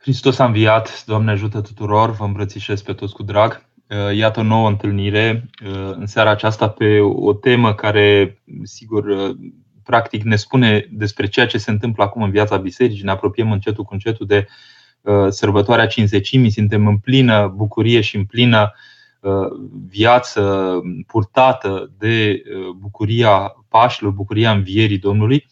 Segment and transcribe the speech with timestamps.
[0.00, 3.66] Hristos a înviat, Doamne ajută tuturor, vă îmbrățișez pe toți cu drag.
[3.88, 9.36] Uh, iată o nouă întâlnire uh, în seara aceasta pe o temă care, sigur, uh,
[9.84, 13.04] practic ne spune despre ceea ce se întâmplă acum în viața bisericii.
[13.04, 14.46] Ne apropiem încetul cu încetul de
[15.28, 18.72] sărbătoarea cinzecimii, suntem în plină bucurie și în plină
[19.88, 20.72] viață
[21.06, 22.42] purtată de
[22.76, 25.48] bucuria Pașilor, bucuria învierii Domnului.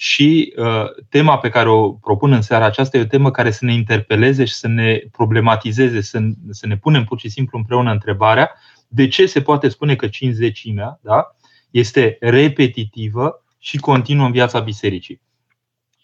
[0.00, 3.64] Și uh, tema pe care o propun în seara aceasta e o temă care să
[3.64, 8.50] ne interpeleze și să ne problematizeze, să, să ne punem pur și simplu împreună întrebarea
[8.88, 11.36] de ce se poate spune că cinzecimea da,
[11.70, 15.20] este repetitivă și continuă în viața bisericii.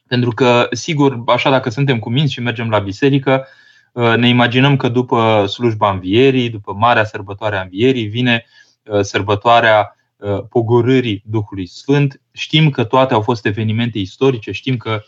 [0.06, 3.46] Pentru că, sigur, așa dacă suntem cu minți și mergem la biserică,
[3.92, 8.46] uh, ne imaginăm că după slujba învierii, după marea sărbătoare a învierii, vine
[8.84, 10.02] uh, sărbătoarea Uh,
[10.48, 12.20] pogorârii Duhului Sfânt.
[12.32, 15.02] Știm că toate au fost evenimente istorice, știm că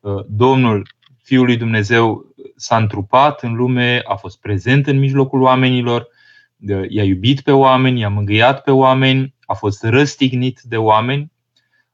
[0.00, 0.86] uh, Domnul
[1.22, 6.08] Fiul lui Dumnezeu s-a întrupat în lume, a fost prezent în mijlocul oamenilor,
[6.68, 11.32] uh, i-a iubit pe oameni, i-a mângâiat pe oameni, a fost răstignit de oameni,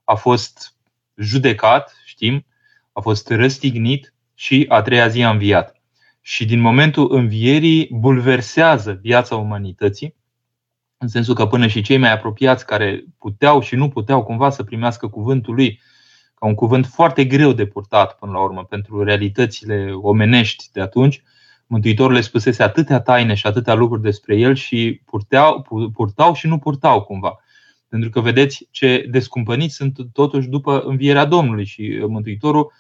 [0.05, 0.75] a fost
[1.17, 2.47] judecat, știm,
[2.93, 5.81] a fost răstignit și a treia zi a înviat.
[6.21, 10.15] Și din momentul învierii bulversează viața umanității
[10.99, 14.63] în sensul că până și cei mai apropiați care puteau și nu puteau cumva să
[14.63, 15.81] primească cuvântul lui
[16.35, 21.23] ca un cuvânt foarte greu de purtat până la urmă pentru realitățile omenești de atunci,
[21.67, 26.59] Mântuitorul le spusese atâtea taine și atâtea lucruri despre el și purteau, purtau și nu
[26.59, 27.41] purtau cumva.
[27.89, 32.73] Pentru că vedeți ce descumpăniți sunt totuși după învierea Domnului și Mântuitorul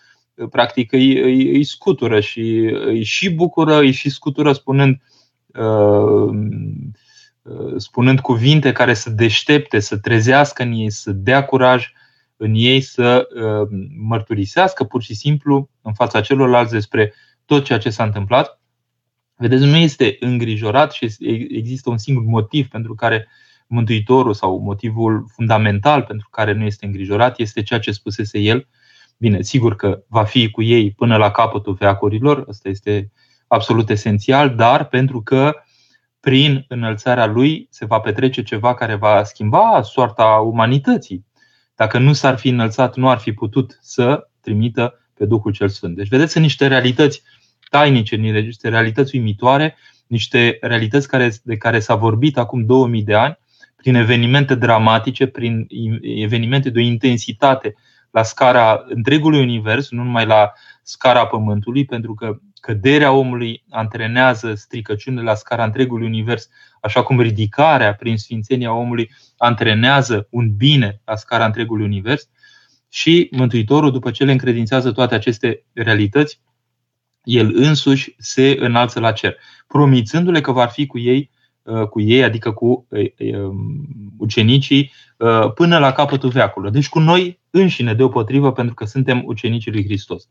[0.51, 5.17] practic îi, îi, îi scutură și îi și bucură, îi și scutură spunând uh,
[5.56, 6.30] Uh,
[7.77, 11.92] spunând cuvinte care să deștepte, să trezească în ei, să dea curaj
[12.36, 17.91] în ei să uh, mărturisească pur și simplu în fața celorlalți despre tot ceea ce
[17.91, 18.61] s-a întâmplat.
[19.36, 21.17] Vedeți, nu este îngrijorat și
[21.48, 23.28] există un singur motiv pentru care
[23.67, 28.68] Mântuitorul sau motivul fundamental pentru care nu este îngrijorat este ceea ce spusese el.
[29.17, 33.11] Bine, sigur că va fi cu ei până la capătul veacurilor, asta este
[33.46, 35.55] absolut esențial, dar pentru că
[36.27, 41.25] prin înălțarea lui se va petrece ceva care va schimba soarta umanității.
[41.75, 45.97] Dacă nu s-ar fi înălțat, nu ar fi putut să trimită pe Duhul cel Sfânt.
[45.97, 47.23] Deci, vedeți, sunt niște realități
[47.70, 49.77] tainice, niște realități uimitoare,
[50.07, 53.39] niște realități care, de care s-a vorbit acum 2000 de ani,
[53.77, 55.67] prin evenimente dramatice, prin
[56.03, 57.75] evenimente de o intensitate
[58.11, 65.22] la scara întregului univers, nu numai la scara Pământului, pentru că căderea omului antrenează stricăciune
[65.22, 66.48] la scara întregului univers,
[66.80, 72.28] așa cum ridicarea prin sfințenia omului antrenează un bine la scara întregului univers.
[72.88, 76.40] Și Mântuitorul, după ce le încredințează toate aceste realități,
[77.22, 81.30] el însuși se înalță la cer, promițându-le că va fi cu ei,
[81.62, 83.86] uh, cu ei, adică cu uh, um,
[84.18, 86.70] ucenicii, uh, până la capătul veacului.
[86.70, 90.28] Deci cu noi înșine, deopotrivă, pentru că suntem ucenicii lui Hristos.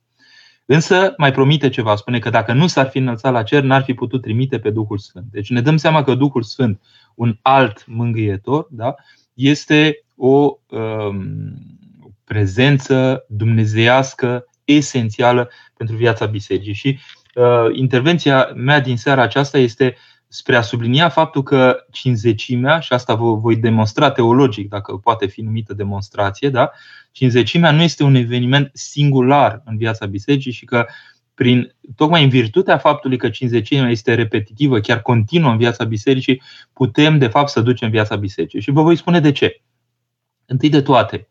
[0.65, 3.93] Însă mai promite ceva, spune că dacă nu s-ar fi înălțat la cer, n-ar fi
[3.93, 5.25] putut trimite pe Duhul Sfânt.
[5.31, 6.81] Deci ne dăm seama că Duhul Sfânt,
[7.15, 8.95] un alt mângâietor, da,
[9.33, 11.17] este o um,
[12.23, 16.73] prezență dumnezeiască esențială pentru viața bisericii.
[16.73, 16.99] Și
[17.35, 19.95] uh, intervenția mea din seara aceasta este
[20.35, 25.41] spre a sublinia faptul că cinzecimea, și asta vă voi demonstra teologic, dacă poate fi
[25.41, 26.71] numită demonstrație, da?
[27.11, 30.85] cinzecimea nu este un eveniment singular în viața bisericii și că
[31.33, 36.41] prin, tocmai în virtutea faptului că cinzecimea este repetitivă, chiar continuă în viața bisericii,
[36.73, 38.61] putem de fapt să ducem viața bisericii.
[38.61, 39.61] Și vă voi spune de ce.
[40.45, 41.27] Întâi de toate,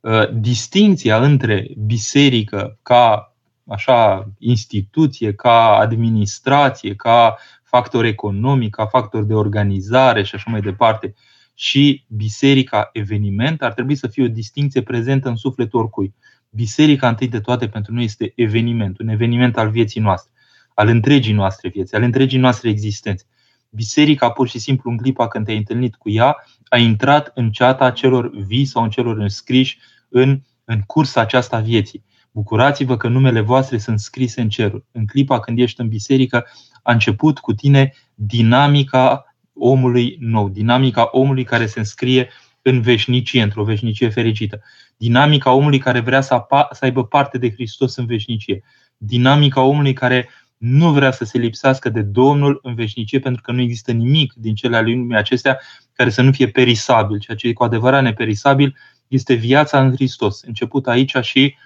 [0.00, 3.34] uh, distinția între biserică ca
[3.66, 7.36] așa instituție, ca administrație, ca
[7.74, 11.14] factor economic, ca factor de organizare și așa mai departe,
[11.54, 16.14] și biserica eveniment ar trebui să fie o distinție prezentă în sufletul oricui.
[16.50, 20.32] Biserica, întâi de toate, pentru noi este eveniment, un eveniment al vieții noastre,
[20.74, 23.24] al întregii noastre vieți, al întregii noastre existențe.
[23.70, 26.36] Biserica, pur și simplu, în clipa când te-ai întâlnit cu ea,
[26.68, 29.78] a intrat în ceata celor vii sau în celor înscriși
[30.08, 32.04] în, în cursa aceasta vieții.
[32.30, 34.84] Bucurați-vă că numele voastre sunt scrise în ceruri.
[34.92, 36.46] În clipa când ești în biserică,
[36.84, 42.28] a început cu tine dinamica omului nou, dinamica omului care se înscrie
[42.62, 44.62] în veșnicie, într-o veșnicie fericită,
[44.96, 48.62] dinamica omului care vrea să, apa- să aibă parte de Hristos în veșnicie,
[48.96, 53.60] dinamica omului care nu vrea să se lipsească de Domnul în veșnicie, pentru că nu
[53.60, 55.60] există nimic din cele ale lumii acestea
[55.92, 57.18] care să nu fie perisabil.
[57.18, 58.76] Ceea ce e cu adevărat neperisabil
[59.08, 61.56] este viața în Hristos, început aici și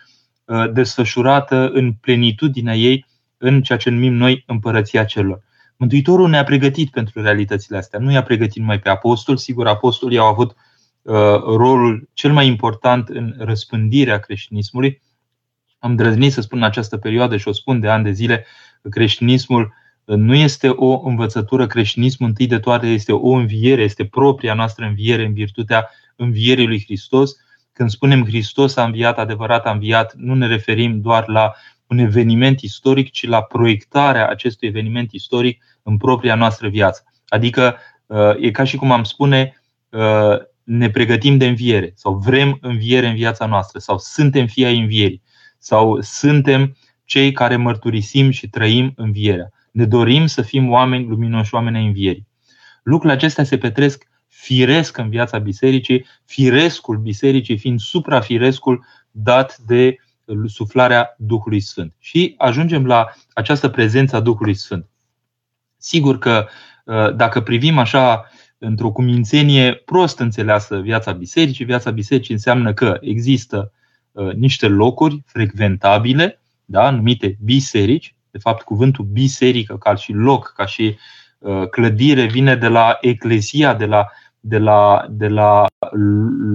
[0.45, 3.07] uh, desfășurată în plenitudinea ei
[3.39, 5.43] în ceea ce numim noi împărăția celor.
[5.77, 7.99] Mântuitorul ne-a pregătit pentru realitățile astea.
[7.99, 10.51] Nu i-a pregătit numai pe apostol, sigur, apostolii au avut
[11.03, 15.03] uh, rolul cel mai important în răspândirea creștinismului.
[15.79, 18.47] Am drăznit să spun în această perioadă și o spun de ani de zile
[18.83, 19.75] că creștinismul
[20.05, 25.25] nu este o învățătură, creștinismul întâi de toate este o înviere, este propria noastră înviere
[25.25, 27.37] în virtutea învierii lui Hristos.
[27.73, 31.55] Când spunem Hristos a înviat, adevărat a înviat, nu ne referim doar la
[31.89, 37.05] un eveniment istoric, ci la proiectarea acestui eveniment istoric în propria noastră viață.
[37.29, 37.77] Adică
[38.07, 43.07] uh, e ca și cum am spune, uh, ne pregătim de înviere sau vrem înviere
[43.07, 45.23] în viața noastră sau suntem fii ai învierii
[45.59, 49.51] sau suntem cei care mărturisim și trăim învierea.
[49.73, 52.27] Ne dorim să fim oameni luminoși, oameni ai învierii.
[52.83, 59.97] Lucrurile acestea se petresc firesc în viața bisericii, firescul bisericii fiind suprafirescul dat de
[60.47, 61.95] suflarea Duhului Sfânt.
[61.99, 64.87] Și ajungem la această prezență a Duhului Sfânt.
[65.77, 66.47] Sigur că
[66.85, 73.73] uh, dacă privim așa într-o cumințenie prost înțeleasă viața bisericii, viața bisericii înseamnă că există
[74.13, 78.17] uh, niște locuri frecventabile, da, numite biserici.
[78.31, 80.97] De fapt, cuvântul biserică, ca și loc, ca și
[81.39, 84.09] uh, clădire, vine de la eclesia, de la
[84.41, 85.67] de la, de la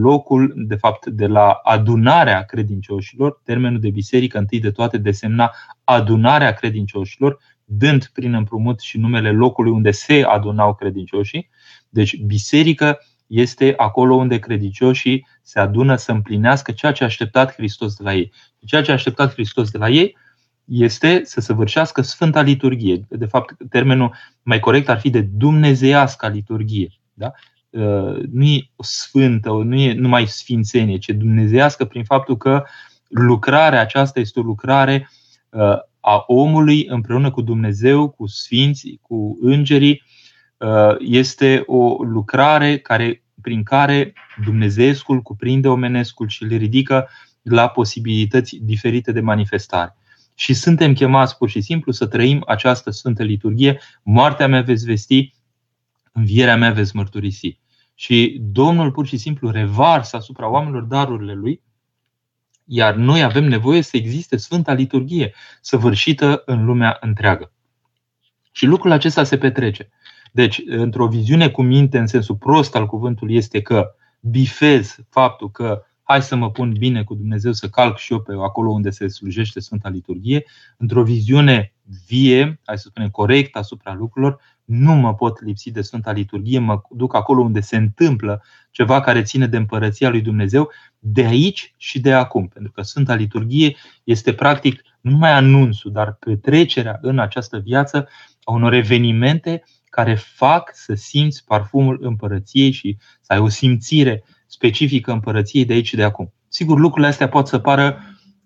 [0.02, 3.42] locul, de fapt, de la adunarea credincioșilor.
[3.44, 5.52] Termenul de biserică, întâi de toate, desemna
[5.84, 11.50] adunarea credincioșilor, dând prin împrumut și numele locului unde se adunau credincioșii.
[11.90, 17.96] Deci, biserică este acolo unde credincioșii se adună să împlinească ceea ce a așteptat Hristos
[17.96, 18.32] de la ei.
[18.66, 20.18] Ceea ce a așteptat Hristos de la ei
[20.66, 23.06] este să săvârșească Sfânta Liturghie.
[23.10, 26.90] De fapt, termenul mai corect ar fi de dumnezeiasca liturghie.
[27.14, 27.32] Da?
[27.74, 32.64] Uh, nu e sfântă, nu e numai sfințenie, ci dumnezească prin faptul că
[33.08, 35.10] lucrarea aceasta este o lucrare
[35.50, 40.04] uh, a omului împreună cu Dumnezeu, cu sfinții, cu îngerii.
[40.58, 44.14] Uh, este o lucrare care, prin care
[44.46, 47.10] Dumnezeescul cuprinde omenescul și le ridică
[47.42, 49.98] la posibilități diferite de manifestare.
[50.36, 53.80] Și suntem chemați pur și simplu să trăim această Sfântă Liturghie.
[54.04, 55.34] Moartea mea veți vesti,
[56.12, 57.62] învierea mea veți mărturisi
[57.96, 61.62] și Domnul pur și simplu revarsă asupra oamenilor darurile Lui,
[62.66, 67.52] iar noi avem nevoie să existe Sfânta Liturghie, săvârșită în lumea întreagă.
[68.52, 69.90] Și lucrul acesta se petrece.
[70.32, 75.84] Deci, într-o viziune cu minte, în sensul prost al cuvântului, este că bifez faptul că
[76.04, 79.08] hai să mă pun bine cu Dumnezeu, să calc și eu pe acolo unde se
[79.08, 80.46] slujește Sfânta Liturghie,
[80.78, 81.74] într-o viziune
[82.08, 86.82] vie, hai să spunem corect asupra lucrurilor, nu mă pot lipsi de Sfânta Liturghie, mă
[86.90, 92.00] duc acolo unde se întâmplă ceva care ține de împărăția lui Dumnezeu, de aici și
[92.00, 92.48] de acum.
[92.48, 98.08] Pentru că Sfânta Liturghie este practic nu numai anunțul, dar petrecerea în această viață
[98.44, 105.12] a unor evenimente care fac să simți parfumul împărăției și să ai o simțire specifică
[105.12, 106.34] împărăției de aici și de acum.
[106.48, 108.00] Sigur, lucrurile astea pot să pară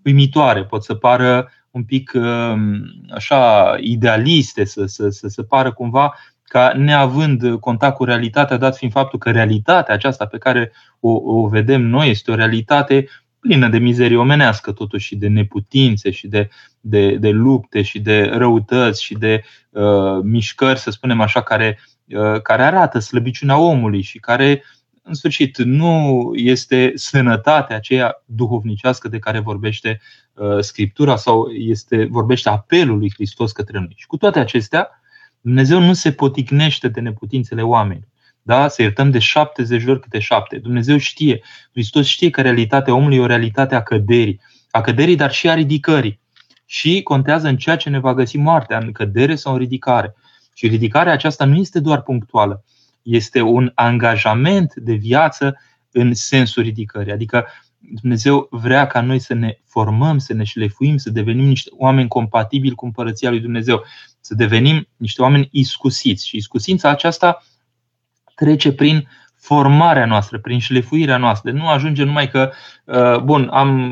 [0.04, 6.14] uimitoare, pot să pară un pic um, așa idealiste, să, să, să se pară cumva
[6.44, 11.48] ca neavând contact cu realitatea, dat fiind faptul că realitatea aceasta pe care o, o
[11.48, 13.08] vedem noi este o realitate
[13.40, 18.24] plină de mizerie omenească, totuși, și de neputințe, și de, de, de lupte, și de
[18.24, 24.19] răutăți, și de uh, mișcări, să spunem așa, care, uh, care arată slăbiciunea omului și
[24.19, 24.64] care
[25.07, 30.02] în sfârșit, nu este sănătatea aceea duhovnicească de care vorbește
[30.33, 33.94] uh, Scriptura sau este, vorbește apelul lui Hristos către noi.
[33.95, 35.02] Și cu toate acestea,
[35.42, 38.09] Dumnezeu nu se poticnește de neputințele oamenilor.
[38.42, 38.68] Da?
[38.68, 40.57] Să iertăm de 70 de ori câte șapte.
[40.57, 44.42] Dumnezeu știe, Hristos știe că realitatea omului e o realitate a căderii.
[44.71, 46.19] A căderii, dar și a ridicării.
[46.66, 50.16] Și contează în ceea ce ne va găsi moartea, în cădere sau în ridicare.
[50.54, 52.64] Și ridicarea aceasta nu este doar punctuală
[53.07, 55.59] este un angajament de viață
[55.92, 57.11] în sensul ridicării.
[57.11, 57.47] Adică
[57.78, 62.76] Dumnezeu vrea ca noi să ne formăm, să ne șlefuim, să devenim niște oameni compatibili
[62.76, 63.83] cu împărăția lui Dumnezeu,
[64.19, 66.28] să devenim niște oameni iscusiți.
[66.28, 67.44] Și iscusința aceasta
[68.35, 71.52] trece prin formarea noastră, prin șlefuirea noastră.
[71.52, 72.52] Nu ajunge numai că,
[72.85, 73.92] uh, bun, am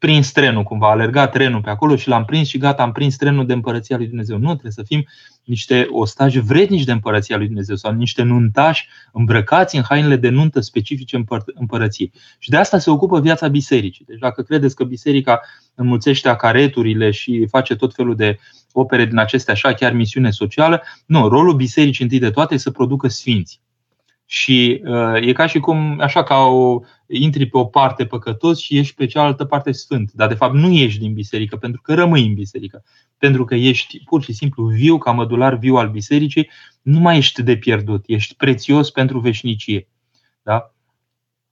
[0.00, 3.16] prins trenul cumva, a alergat trenul pe acolo și l-am prins și gata, am prins
[3.16, 4.38] trenul de împărăția lui Dumnezeu.
[4.38, 5.06] Nu, trebuie să fim
[5.44, 10.60] niște ostași vrednici de împărăția lui Dumnezeu sau niște nuntași îmbrăcați în hainele de nuntă
[10.60, 12.12] specifice împărăției.
[12.38, 14.04] Și de asta se ocupă viața bisericii.
[14.08, 15.40] Deci dacă credeți că biserica
[15.74, 18.38] înmulțește acareturile și face tot felul de
[18.72, 22.70] opere din acestea așa, chiar misiune socială, nu, rolul bisericii întâi de toate e să
[22.70, 23.60] producă sfinți.
[24.32, 28.78] Și uh, e ca și cum, așa ca o, intri pe o parte păcătos și
[28.78, 30.12] ești pe cealaltă parte sfânt.
[30.12, 32.84] Dar de fapt nu ești din biserică pentru că rămâi în biserică.
[33.18, 36.50] Pentru că ești pur și simplu viu, ca mădular viu al bisericii,
[36.82, 39.88] nu mai ești de pierdut, ești prețios pentru veșnicie.
[40.42, 40.74] Da?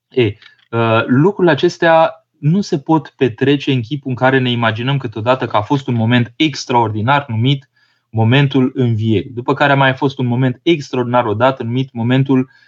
[0.08, 0.24] E,
[0.70, 5.56] uh, lucrurile acestea nu se pot petrece în chipul în care ne imaginăm câteodată că
[5.56, 7.70] a fost un moment extraordinar numit
[8.10, 9.30] momentul învierii.
[9.30, 12.66] După care a mai fost un moment extraordinar odată numit momentul uh,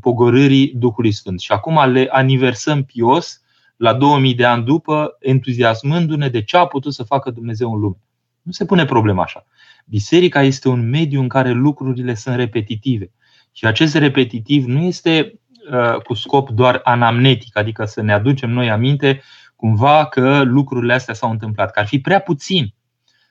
[0.00, 1.40] pogorârii Duhului Sfânt.
[1.40, 3.42] Și acum le aniversăm pios
[3.76, 7.96] la 2000 de ani după, entuziasmându-ne de ce a putut să facă Dumnezeu în lume.
[8.42, 9.46] Nu se pune problema așa.
[9.86, 13.10] Biserica este un mediu în care lucrurile sunt repetitive.
[13.52, 15.40] Și acest repetitiv nu este
[15.70, 19.22] uh, cu scop doar anamnetic, adică să ne aducem noi aminte
[19.56, 22.74] cumva că lucrurile astea s-au întâmplat, că ar fi prea puțin.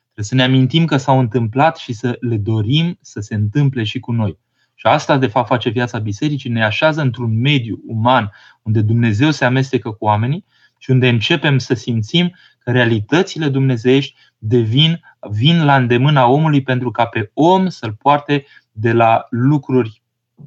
[0.04, 4.00] Trebuie să ne amintim că s-au întâmplat și să le dorim să se întâmple și
[4.00, 4.40] cu noi.
[4.76, 9.46] Și asta, de fapt, face viața bisericii, ne așează într-un mediu uman unde Dumnezeu se
[9.46, 10.46] amestecă cu oamenii
[10.78, 17.06] și unde începem să simțim că realitățile dumnezeiești devin, vin la îndemâna omului pentru ca
[17.06, 20.02] pe om să-l poarte de la lucruri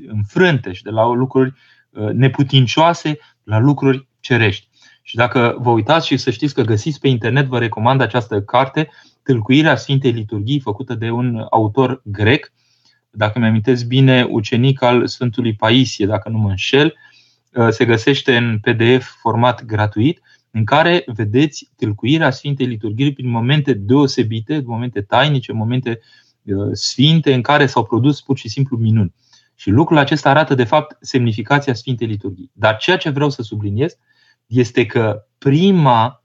[0.07, 1.55] înfrânte și de la lucruri
[1.91, 4.69] uh, neputincioase la lucruri cerești.
[5.03, 8.89] Și dacă vă uitați și să știți că găsiți pe internet, vă recomand această carte,
[9.23, 12.53] Tâlcuirea Sfintei Liturghii, făcută de un autor grec,
[13.17, 16.95] dacă mi-amintesc bine, ucenic al Sfântului Paisie, dacă nu mă înșel,
[17.53, 20.21] uh, se găsește în PDF format gratuit,
[20.51, 26.01] în care vedeți tâlcuirea Sfintei Liturghii prin momente deosebite, momente tainice, momente
[26.43, 29.15] uh, sfinte în care s-au produs pur și simplu minuni.
[29.55, 32.51] Și lucrul acesta arată, de fapt, semnificația Sfintei Liturghii.
[32.53, 33.99] Dar ceea ce vreau să subliniez
[34.47, 36.25] este că prima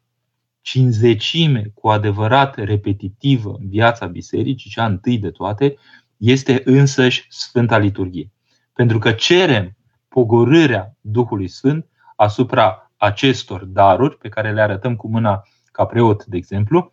[0.62, 5.76] cinzecime cu adevărat repetitivă în viața bisericii, cea întâi de toate,
[6.22, 8.32] este însăși Sfânta Liturghie.
[8.74, 15.44] Pentru că cerem pogorârea Duhului Sfânt asupra acestor daruri pe care le arătăm cu mâna
[15.72, 16.92] ca preot, de exemplu,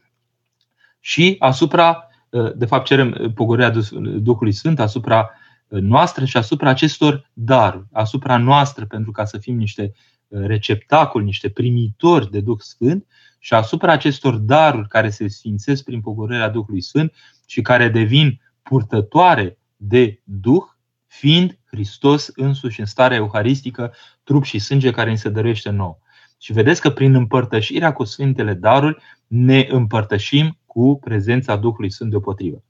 [1.00, 2.08] și asupra,
[2.54, 5.30] de fapt cerem pogorârea Duhului Sfânt asupra
[5.68, 9.92] noastră și asupra acestor daruri, asupra noastră pentru ca să fim niște
[10.28, 13.06] receptacoli, niște primitori de Duh Sfânt
[13.38, 17.14] și asupra acestor daruri care se sfințesc prin pogorârea Duhului Sfânt
[17.47, 20.65] și care devin purtătoare de Duh,
[21.07, 26.01] fiind Hristos însuși în starea euharistică, trup și sânge care îi se dăruiește nou.
[26.39, 28.97] Și vedeți că prin împărtășirea cu Sfintele Daruri
[29.27, 32.63] ne împărtășim cu prezența Duhului Sfânt deopotrivă.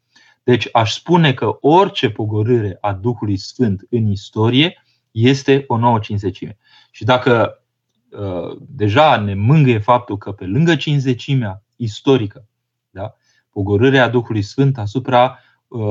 [0.42, 6.58] Deci aș spune că orice pogorâre a Duhului Sfânt în istorie este o nouă cinzecime.
[6.90, 7.64] Și dacă
[8.10, 12.46] uh, deja ne mângâie faptul că pe lângă cinzecimea istorică,
[12.90, 13.16] da,
[13.50, 15.46] pogorârea Duhului Sfânt asupra uh,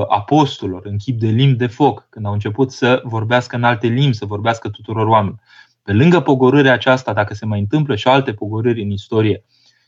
[0.08, 4.16] apostolilor în chip de limbi de foc, când au început să vorbească în alte limbi,
[4.16, 5.40] să vorbească tuturor oamenilor.
[5.84, 9.44] Pe lângă pogorârea aceasta, dacă se mai întâmplă și alte pogorâri în istorie,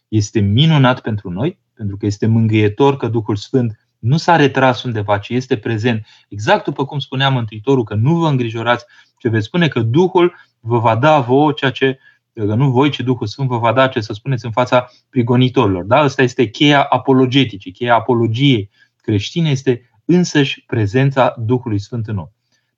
[0.08, 5.18] este minunat pentru noi, pentru că este mângâietor că Duhul Sfânt nu s-a retras undeva,
[5.18, 6.06] ci este prezent.
[6.30, 8.86] Exact după cum spunea Mântuitorul, că nu vă îngrijorați,
[9.18, 12.00] ce veți spune că Duhul vă va da vouă ceea ce,
[12.34, 15.84] că nu voi, ci Duhul Sfânt vă va da ce să spuneți în fața prigonitorilor.
[15.84, 15.98] Da?
[15.98, 18.70] Asta este cheia apologeticii, cheia apologiei
[19.10, 22.28] creștine este însăși prezența Duhului Sfânt în om.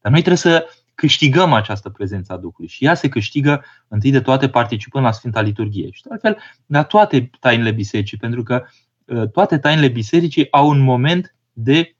[0.01, 4.21] Dar noi trebuie să câștigăm această prezență a Duhului și ea se câștigă întâi de
[4.21, 8.63] toate participând la Sfânta Liturghie și de altfel la toate tainele bisericii, pentru că
[9.09, 11.95] ă, toate tainele bisericii au un moment de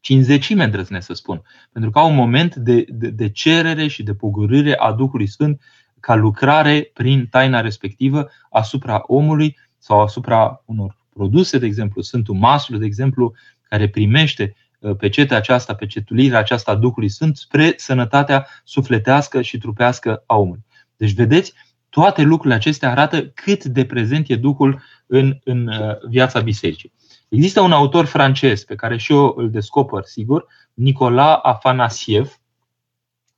[0.00, 1.42] cinzecime, îndrăznesc să spun,
[1.72, 5.60] pentru că au un moment de, de, de cerere și de pogorâre a Duhului Sfânt
[6.00, 12.80] ca lucrare prin taina respectivă asupra omului sau asupra unor produse, de exemplu, Sfântul Masului,
[12.80, 13.34] de exemplu,
[13.68, 19.42] care primește uh, pe cetea aceasta, pe cetulirea aceasta a Duhului Sfânt spre sănătatea sufletească
[19.42, 20.64] și trupească a omului.
[20.96, 21.52] Deci, vedeți,
[21.88, 26.92] toate lucrurile acestea arată cât de prezent e Duhul în, în uh, viața bisericii.
[27.28, 32.40] Există un autor francez pe care și eu îl descoper, sigur, Nicolas Afanasiev,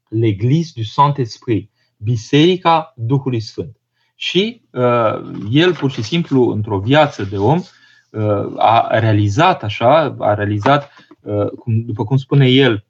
[0.09, 3.76] L'Église du Saint-Esprit, Biserica Duhului Sfânt.
[4.23, 7.62] Și uh, el, pur și simplu, într-o viață de om,
[8.11, 12.85] uh, a realizat așa, a realizat, uh, cum, după cum spune el,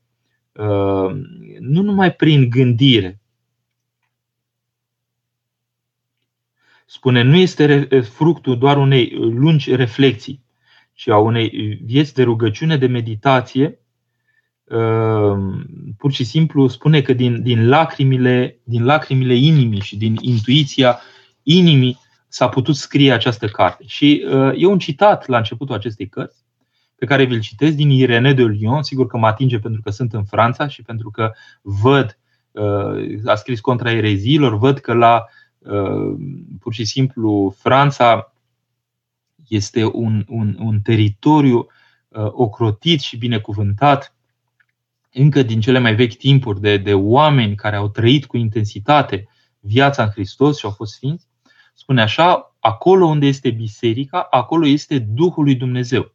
[0.52, 1.10] uh,
[1.58, 3.20] nu numai prin gândire.
[6.86, 10.44] Spune, nu este fructul doar unei lungi reflexii,
[10.92, 13.78] ci a unei vieți de rugăciune, de meditație,
[14.64, 15.38] uh,
[15.98, 21.00] pur și simplu spune că din, din, lacrimile, din lacrimile inimii și din intuiția
[21.42, 23.84] inimii s-a putut scrie această carte.
[23.86, 26.44] Și uh, e un citat la începutul acestei cărți,
[26.96, 28.82] pe care vi-l citesc din Irene de Lyon.
[28.82, 31.32] Sigur că mă atinge pentru că sunt în Franța și pentru că
[31.62, 32.18] văd,
[33.24, 35.24] a scris contra ereziilor, văd că la
[36.60, 38.32] pur și simplu Franța
[39.48, 41.66] este un, un, un teritoriu
[42.30, 44.14] ocrotit și binecuvântat
[45.12, 49.28] încă din cele mai vechi timpuri de, de oameni care au trăit cu intensitate
[49.60, 51.26] viața în Hristos și au fost sfinți,
[51.72, 56.12] spune așa, acolo unde este biserica, acolo este Duhul lui Dumnezeu.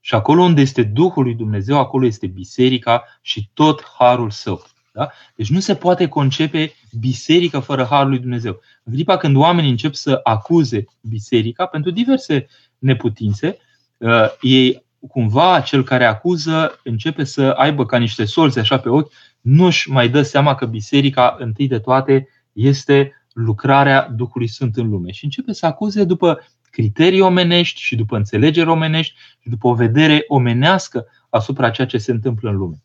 [0.00, 4.62] Și acolo unde este Duhul lui Dumnezeu, acolo este biserica și tot harul său.
[4.92, 5.10] Da?
[5.34, 8.60] Deci nu se poate concepe biserica fără harul lui Dumnezeu.
[8.84, 12.46] În clipa când oamenii încep să acuze biserica pentru diverse
[12.78, 13.56] neputințe,
[13.96, 19.12] uh, ei cumva cel care acuză începe să aibă ca niște solți așa pe ochi,
[19.40, 25.10] nu-și mai dă seama că biserica, întâi de toate, este lucrarea Duhului Sfânt în lume.
[25.10, 26.40] Și începe să acuze după
[26.70, 32.10] criterii omenești și după înțelegeri omenești și după o vedere omenească asupra ceea ce se
[32.10, 32.82] întâmplă în lume.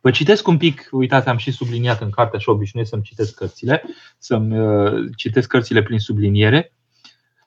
[0.00, 3.82] Vă citesc un pic, uitați, am și subliniat în carte, așa obișnuiesc să-mi citesc cărțile,
[4.18, 6.72] să-mi uh, citesc cărțile prin subliniere.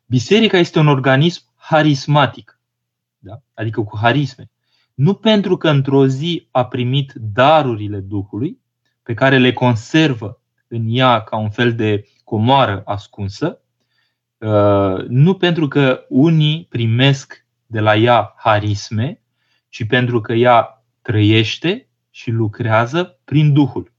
[0.05, 2.59] Biserica este un organism harismatic,
[3.17, 3.41] da?
[3.53, 4.49] adică cu harisme.
[4.93, 8.59] Nu pentru că într-o zi a primit darurile Duhului,
[9.03, 13.61] pe care le conservă în ea ca un fel de comoară ascunsă,
[14.37, 19.21] uh, nu pentru că unii primesc de la ea harisme,
[19.69, 23.93] ci pentru că ea trăiește și lucrează prin Duhul.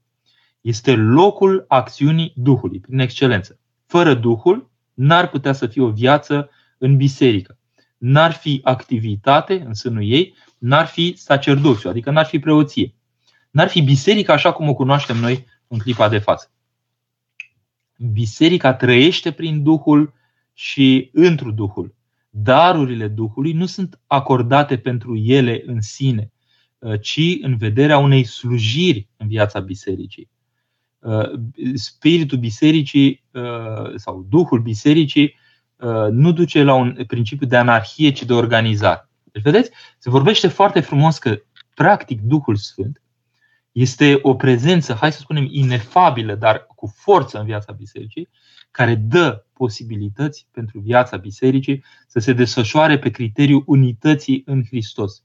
[0.61, 3.59] Este locul acțiunii Duhului, prin excelență.
[3.85, 7.57] Fără Duhul, n-ar putea să fie o viață în biserică.
[7.97, 12.93] N-ar fi activitate în sânul ei, n-ar fi sacerdociu, adică n-ar fi preoție.
[13.51, 16.51] N-ar fi biserica așa cum o cunoaștem noi în clipa de față
[17.99, 20.13] biserica trăiește prin Duhul
[20.53, 21.95] și întru Duhul.
[22.29, 26.31] Darurile Duhului nu sunt acordate pentru ele în sine,
[26.79, 30.29] uh, ci în vederea unei slujiri în viața bisericii.
[30.99, 31.31] Uh,
[31.73, 35.37] spiritul bisericii uh, sau Duhul bisericii
[36.11, 39.09] nu duce la un principiu de anarhie, ci de organizare.
[39.23, 41.41] Deci, vedeți, se vorbește foarte frumos că,
[41.73, 43.01] practic, Duhul Sfânt
[43.79, 48.29] este o prezență, hai să spunem, inefabilă, dar cu forță în viața bisericii,
[48.71, 55.23] care dă posibilități pentru viața bisericii să se desfășoare pe criteriul unității în Hristos.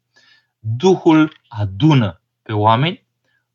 [0.59, 3.07] Duhul adună pe oameni,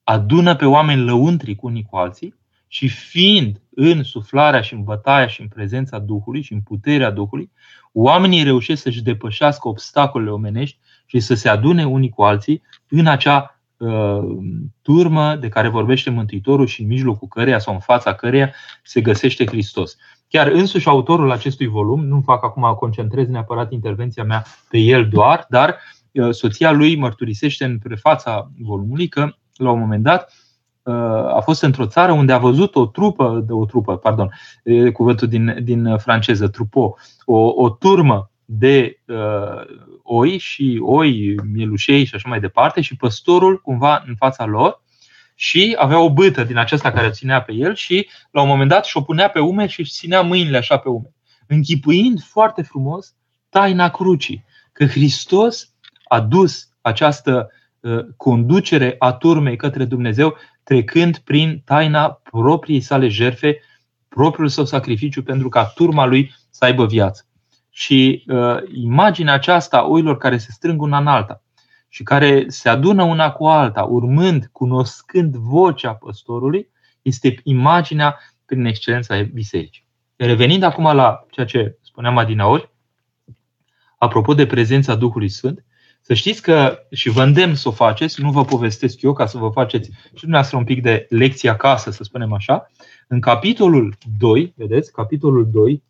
[0.04, 2.36] adună pe oameni lăuntri cu unii cu alții
[2.68, 7.52] și fiind în suflarea și în bătaia și în prezența Duhului și în puterea Duhului,
[7.94, 13.54] oamenii reușesc să-și depășească obstacolele omenești și să se adune unii cu alții în acea
[13.54, 13.59] Uh,
[14.82, 19.46] turmă de care vorbește Mântuitorul și în mijlocul căreia sau în fața căreia se găsește
[19.46, 19.96] Hristos.
[20.28, 25.46] Chiar însuși autorul acestui volum, nu fac acum concentrez neapărat intervenția mea pe el doar,
[25.50, 25.76] dar
[26.12, 30.34] uh, soția lui mărturisește în prefața volumului că la un moment dat
[30.84, 30.94] uh,
[31.36, 34.32] a fost într-o țară unde a văzut o trupă, o trupă, pardon,
[34.94, 39.62] cuvântul din, din franceză, trupo, o, o turmă de uh,
[40.04, 44.84] oi și oi, mielușei și așa mai departe și păstorul cumva în fața lor
[45.36, 48.86] și avea o bâtă din aceasta care ținea pe el și la un moment dat
[48.86, 51.14] și-o punea pe umeri și își ținea mâinile așa pe umeri,
[51.48, 53.16] închipuind foarte frumos
[53.50, 55.74] taina crucii, că Hristos
[56.08, 63.62] a dus această uh, conducere a turmei către Dumnezeu trecând prin taina propriei sale jerfe,
[64.08, 67.24] propriul său sacrificiu pentru ca turma lui să aibă viață.
[67.70, 71.44] Și uh, imaginea aceasta a oilor care se strâng una în alta
[71.90, 76.70] și care se adună una cu alta, urmând, cunoscând vocea păstorului,
[77.02, 79.88] este imaginea prin excelența bisericii.
[80.16, 82.70] Revenind acum la ceea ce spuneam adinaori,
[83.98, 85.64] apropo de prezența Duhului Sfânt,
[86.02, 89.38] să știți că, și vă îndemn să o faceți, nu vă povestesc eu ca să
[89.38, 92.72] vă faceți și dumneavoastră un pic de lecție acasă, să spunem așa,
[93.08, 95.84] în capitolul 2, vedeți, capitolul 2,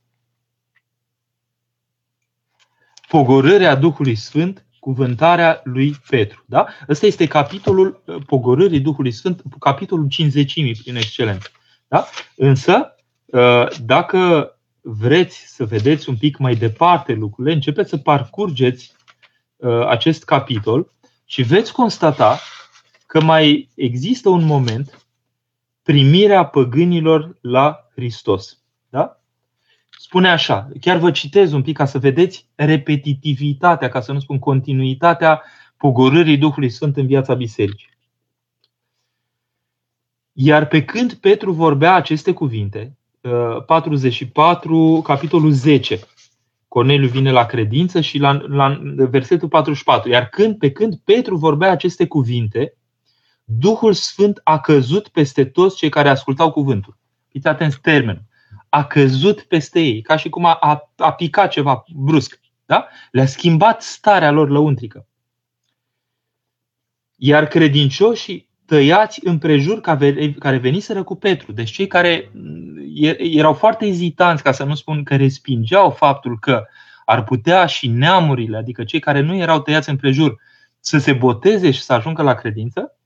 [3.10, 6.44] pogorârea Duhului Sfânt, cuvântarea lui Petru.
[6.46, 6.68] Da?
[6.90, 11.50] Ăsta este capitolul uh, pogorârii Duhului Sfânt, capitolul 50 prin excelență.
[11.88, 12.08] Da?
[12.36, 12.96] Însă,
[13.26, 18.94] uh, dacă vreți să vedeți un pic mai departe lucrurile, începeți să parcurgeți
[19.56, 20.94] uh, acest capitol
[21.26, 22.40] și veți constata
[23.06, 25.08] că mai există un moment
[25.84, 28.59] primirea păgânilor la Hristos.
[30.10, 30.18] Da?
[30.18, 34.40] spune așa, chiar vă citez un pic ca să vedeți repetitivitatea, ca să nu spun
[34.40, 35.44] continuitatea
[35.78, 37.90] pogorârii Duhului Sfânt în viața bisericii.
[40.34, 42.98] Iar pe când Petru vorbea aceste cuvinte,
[43.66, 46.00] 44, uh, capitolul 10,
[46.68, 50.10] Corneliu vine la credință și la, la versetul 44.
[50.10, 52.74] Iar când, pe când Petru vorbea aceste cuvinte,
[53.44, 56.98] Duhul Sfânt a căzut peste toți cei care ascultau cuvântul.
[57.28, 58.29] Fiți atenți termenul.
[58.70, 62.40] A căzut peste ei, ca și cum a, a, a picat ceva brusc.
[62.66, 62.88] Da?
[63.12, 65.08] Le-a schimbat starea lor lăuntrică.
[67.16, 69.82] Iar credincioșii tăiați împrejur
[70.40, 71.52] care veniseră cu Petru.
[71.52, 72.70] Deci cei care mm,
[73.18, 76.66] erau foarte ezitanți, ca să nu spun că respingeau faptul că
[77.06, 80.42] ar putea și neamurile, adică cei care nu erau tăiați împrejur,
[80.80, 82.99] să se boteze și să ajungă la credință,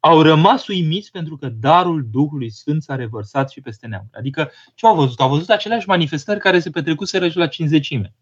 [0.00, 4.10] au rămas uimiți pentru că darul Duhului Sfânt s-a revărsat și peste neamuri.
[4.18, 5.20] Adică ce au văzut?
[5.20, 8.14] Au văzut aceleași manifestări care se petrecuseră și la cinzecime.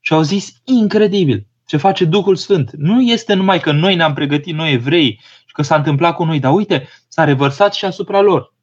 [0.00, 2.70] Și au zis, incredibil, ce face Duhul Sfânt.
[2.76, 6.40] Nu este numai că noi ne-am pregătit, noi evrei, și că s-a întâmplat cu noi,
[6.40, 8.54] dar uite, s-a revărsat și asupra lor.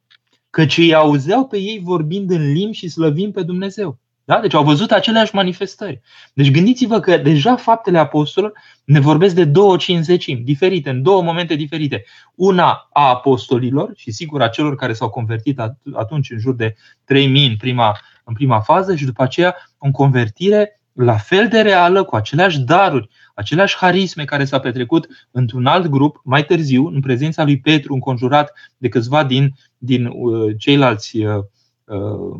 [0.49, 3.99] Căci ei auzeau pe ei vorbind în limbi și slăvind pe Dumnezeu.
[4.25, 4.39] Da?
[4.39, 6.01] Deci au văzut aceleași manifestări.
[6.33, 11.55] Deci gândiți-vă că deja faptele apostolilor ne vorbesc de două cinzecimi diferite, în două momente
[11.55, 12.03] diferite.
[12.35, 15.59] Una a apostolilor și sigur a celor care s-au convertit
[15.93, 20.79] atunci în jur de 3000 în prima, în prima fază și după aceea în convertire
[20.93, 26.21] la fel de reală, cu aceleași daruri, aceleași harisme care s-a petrecut într-un alt grup
[26.23, 31.43] mai târziu, în prezența lui Petru, înconjurat de câțiva din, din uh, ceilalți uh, uh,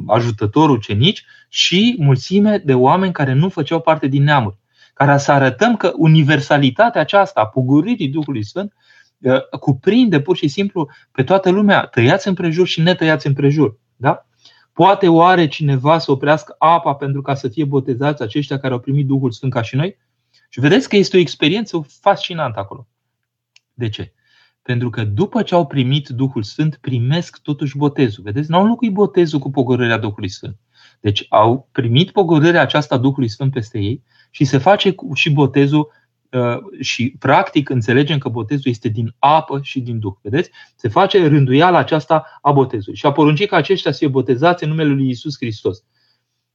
[0.07, 4.57] ajutători ucenici și mulțime de oameni care nu făceau parte din neamuri.
[4.93, 8.73] Care să arătăm că universalitatea aceasta a puguririi Duhului Sfânt
[9.19, 13.77] uh, cuprinde pur și simplu pe toată lumea, tăiați împrejur și netăiați împrejur.
[13.95, 14.27] Da?
[14.73, 19.05] Poate oare cineva să oprească apa pentru ca să fie botezați aceștia care au primit
[19.05, 19.97] Duhul Sfânt ca și noi?
[20.49, 22.87] Și vedeți că este o experiență fascinantă acolo.
[23.73, 24.13] De ce?
[24.65, 28.23] Pentru că după ce au primit Duhul Sfânt, primesc totuși botezul.
[28.23, 28.49] Vedeți?
[28.49, 30.57] Nu au înlocuit botezul cu pogorârea Duhului Sfânt.
[30.99, 35.91] Deci au primit pogorârea aceasta Duhului Sfânt peste ei și se face și botezul
[36.35, 40.13] Uh, și practic înțelegem că botezul este din apă și din Duh.
[40.21, 40.49] Vedeți?
[40.75, 42.97] Se face rânduiala aceasta a botezului.
[42.97, 45.83] Și a poruncit ca aceștia să fie botezați în numele lui Isus Hristos.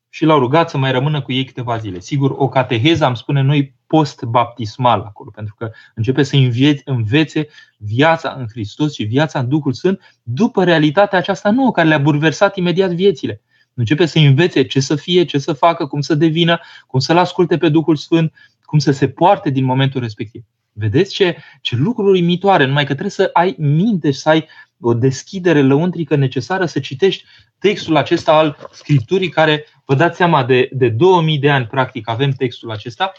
[0.09, 2.01] Și l-au rugat să mai rămână cu ei câteva zile.
[2.01, 6.37] Sigur, o cateheză, am spune noi, post-baptismal acolo, pentru că începe să
[6.85, 11.98] învețe viața în Hristos și viața în Duhul Sfânt după realitatea aceasta nouă, care le-a
[11.98, 13.42] burversat imediat viețile.
[13.74, 17.59] Începe să învețe ce să fie, ce să facă, cum să devină, cum să-L asculte
[17.59, 20.42] pe Duhul Sfânt, cum să se poarte din momentul respectiv.
[20.72, 24.48] Vedeți ce, ce lucruri uimitoare, numai că trebuie să ai minte și să ai
[24.81, 27.24] o deschidere lăuntrică necesară să citești
[27.59, 32.31] textul acesta al Scripturii, care vă dați seama de, de 2000 de ani, practic, avem
[32.31, 33.12] textul acesta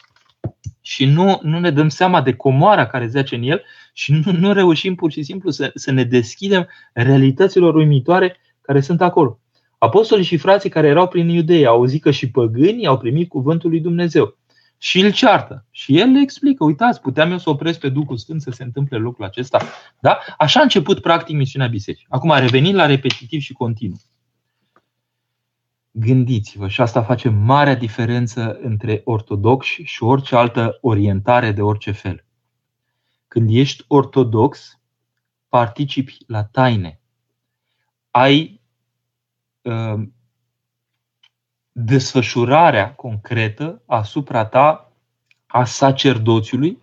[0.81, 3.63] și nu, nu ne dăm seama de comoara care zace în el
[3.93, 9.01] și nu, nu reușim pur și simplu să, să ne deschidem realităților uimitoare care sunt
[9.01, 9.39] acolo.
[9.77, 13.69] Apostolii și frații care erau prin Iudeia au zis că și păgânii au primit cuvântul
[13.69, 14.37] lui Dumnezeu
[14.77, 15.65] și îl ceartă.
[15.71, 18.97] Și el le explică, uitați, puteam eu să opresc pe Duhul Sfânt să se întâmple
[18.97, 19.61] lucrul acesta.
[19.99, 20.17] Da?
[20.37, 22.05] Așa a început practic misiunea bisericii.
[22.09, 23.97] Acum, revenind la repetitiv și continuu.
[25.91, 32.25] Gândiți-vă, și asta face marea diferență între ortodoxi și orice altă orientare de orice fel.
[33.27, 34.79] Când ești ortodox,
[35.49, 36.99] participi la taine.
[38.11, 38.61] Ai
[39.61, 40.07] uh,
[41.71, 44.91] desfășurarea concretă asupra ta
[45.47, 46.77] a sacerdoțiului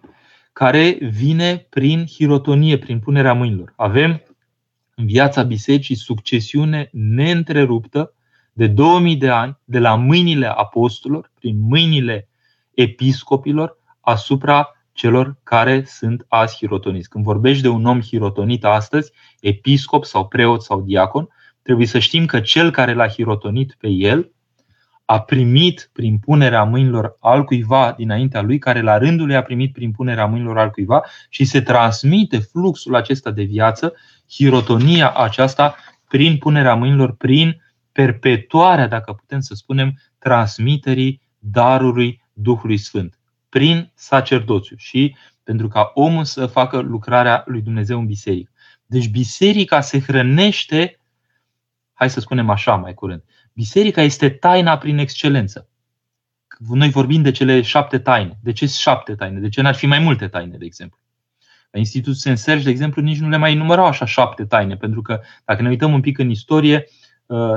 [0.52, 3.72] care vine prin hirotonie, prin punerea mâinilor.
[3.76, 4.22] Avem
[4.94, 8.12] în viața bisericii succesiune neîntreruptă
[8.58, 12.28] de 2000 de ani de la mâinile apostolilor, prin mâinile
[12.74, 17.08] episcopilor asupra celor care sunt azi hirotoniți.
[17.08, 21.28] Când vorbești de un om hirotonit astăzi, episcop sau preot sau diacon,
[21.62, 24.32] trebuie să știm că cel care l-a hirotonit pe el
[25.04, 29.72] a primit prin punerea mâinilor al cuiva dinaintea lui, care la rândul lui a primit
[29.72, 33.94] prin punerea mâinilor al cuiva și se transmite fluxul acesta de viață,
[34.30, 35.74] hirotonia aceasta,
[36.08, 37.66] prin punerea mâinilor, prin
[37.98, 46.24] perpetuarea, dacă putem să spunem, transmiterii darului Duhului Sfânt, prin sacerdoțiu și pentru ca omul
[46.24, 48.52] să facă lucrarea lui Dumnezeu în biserică.
[48.86, 51.00] Deci biserica se hrănește,
[51.92, 55.68] hai să spunem așa mai curând, Biserica este taina prin excelență.
[56.68, 58.38] Noi vorbim de cele șapte taine.
[58.42, 59.40] De ce șapte taine?
[59.40, 60.98] De ce n-ar fi mai multe taine, de exemplu?
[61.70, 65.02] La Institutul Saint Serge, de exemplu, nici nu le mai numărau așa șapte taine, pentru
[65.02, 67.07] că dacă ne uităm un pic în istorie, uh,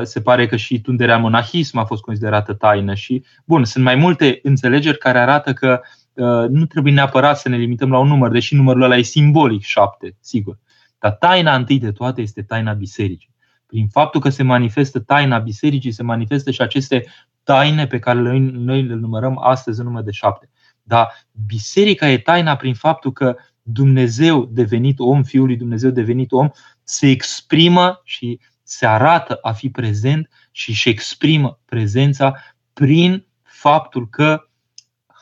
[0.03, 4.39] se pare că și tunderea monahism a fost considerată taină și, bun, sunt mai multe
[4.43, 5.81] înțelegeri care arată că
[6.13, 9.61] uh, nu trebuie neapărat să ne limităm la un număr, deși numărul ăla e simbolic,
[9.61, 10.59] șapte, sigur.
[10.99, 13.29] Dar taina întâi de toate este taina bisericii.
[13.65, 17.05] Prin faptul că se manifestă taina bisericii, se manifestă și aceste
[17.43, 20.49] taine pe care noi le numărăm astăzi în număr de șapte.
[20.83, 21.07] Dar
[21.47, 26.49] biserica e taina prin faptul că Dumnezeu devenit om, Fiul lui Dumnezeu devenit om,
[26.83, 28.39] se exprimă și
[28.71, 32.35] se arată a fi prezent și își exprimă prezența
[32.73, 34.49] prin faptul că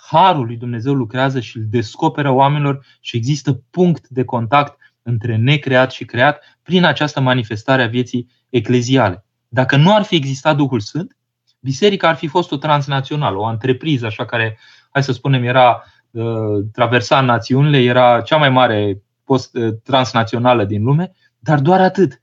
[0.09, 5.91] harul lui Dumnezeu lucrează și îl descoperă oamenilor și există punct de contact între necreat
[5.91, 9.25] și creat prin această manifestare a vieții ecleziale.
[9.47, 11.17] Dacă nu ar fi existat Duhul Sfânt,
[11.59, 14.59] biserica ar fi fost o transnațională, o întrepriză așa care,
[14.89, 16.23] hai să spunem, era uh,
[16.73, 22.21] traversa națiunile, era cea mai mare post uh, transnațională din lume, dar doar atât.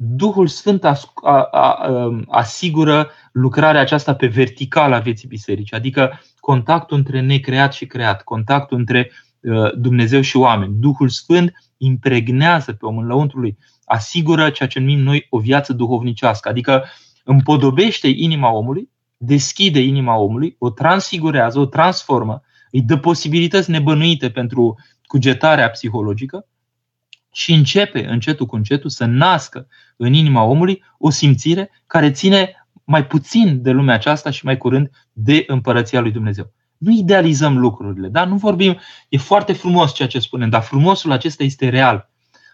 [0.00, 7.72] Duhul Sfânt um, asigură lucrarea aceasta pe verticală a vieții bisericii, adică contactul între necreat
[7.72, 10.74] și creat, contactul între uh, Dumnezeu și oameni.
[10.78, 15.72] Duhul Sfânt impregnează pe om în lăuntru lui, asigură ceea ce numim noi o viață
[15.72, 16.84] duhovnicească, adică
[17.24, 24.76] împodobește inima omului, deschide inima omului, o transfigurează, o transformă, îi dă posibilități nebănuite pentru
[25.06, 26.46] cugetarea psihologică
[27.38, 33.06] și începe încetul cu încetul să nască în inima omului o simțire care ține mai
[33.06, 36.52] puțin de lumea aceasta și mai curând de împărăția lui Dumnezeu.
[36.76, 38.24] Nu idealizăm lucrurile, da?
[38.24, 42.10] Nu vorbim, e foarte frumos ceea ce spunem, dar frumosul acesta este real.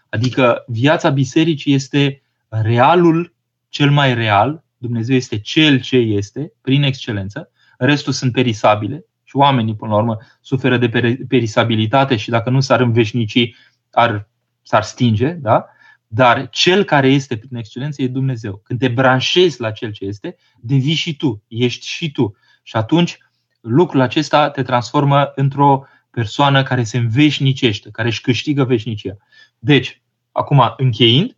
[0.09, 3.33] Adică viața bisericii este realul
[3.69, 9.75] cel mai real, Dumnezeu este cel ce este, prin excelență, restul sunt perisabile și oamenii,
[9.75, 10.89] până la urmă, suferă de
[11.27, 13.55] perisabilitate și dacă nu s-ar înveșnici,
[13.91, 14.29] ar,
[14.65, 15.65] s-ar stinge, da?
[16.07, 18.61] Dar cel care este prin excelență e Dumnezeu.
[18.63, 22.35] Când te branșezi la cel ce este, devii și tu, ești și tu.
[22.63, 23.17] Și atunci
[23.61, 29.17] lucrul acesta te transformă într-o persoană care se înveșnicește, care își câștigă veșnicia.
[29.59, 30.01] Deci,
[30.31, 31.37] acum încheind,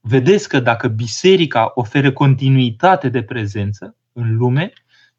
[0.00, 4.72] vedeți că dacă biserica oferă continuitate de prezență în lume,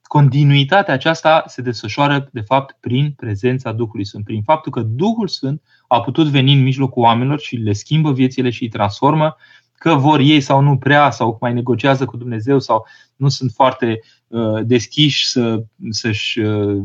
[0.08, 5.62] continuitatea aceasta se desfășoară, de fapt, prin prezența Duhului Sfânt, prin faptul că Duhul Sfânt
[5.88, 9.36] a putut veni în mijlocul oamenilor și le schimbă viețile și îi transformă,
[9.84, 12.86] că vor ei sau nu prea, sau mai negociază cu Dumnezeu, sau
[13.16, 16.84] nu sunt foarte uh, deschiși să, să-și uh,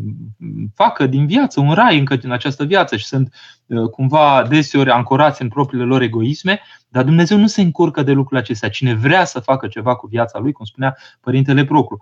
[0.74, 3.34] facă din viață un rai încă din această viață și sunt
[3.66, 8.40] uh, cumva deseori ancorați în propriile lor egoisme, dar Dumnezeu nu se încurcă de lucrurile
[8.40, 8.68] acestea.
[8.68, 12.00] Cine vrea să facă ceva cu viața lui, cum spunea Părintele Proclu,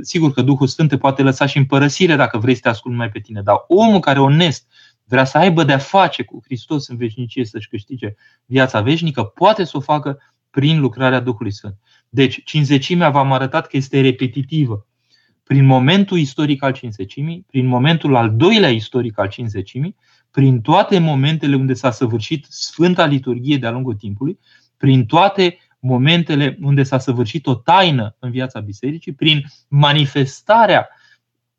[0.00, 2.96] sigur că Duhul Sfânt te poate lăsa și în părăsire dacă vrei să te asculti
[2.96, 4.66] mai pe tine, dar omul care onest
[5.04, 9.76] vrea să aibă de-a face cu Hristos în veșnicie, să-și câștige viața veșnică, poate să
[9.76, 10.18] o facă
[10.50, 11.78] prin lucrarea Duhului Sfânt.
[12.08, 14.86] Deci, cinzecimea v-am arătat că este repetitivă.
[15.44, 19.96] Prin momentul istoric al cinzecimii, prin momentul al doilea istoric al cinzecimii,
[20.30, 24.38] prin toate momentele unde s-a săvârșit Sfânta Liturghie de-a lungul timpului,
[24.76, 30.88] prin toate momentele unde s-a săvârșit o taină în viața bisericii, prin manifestarea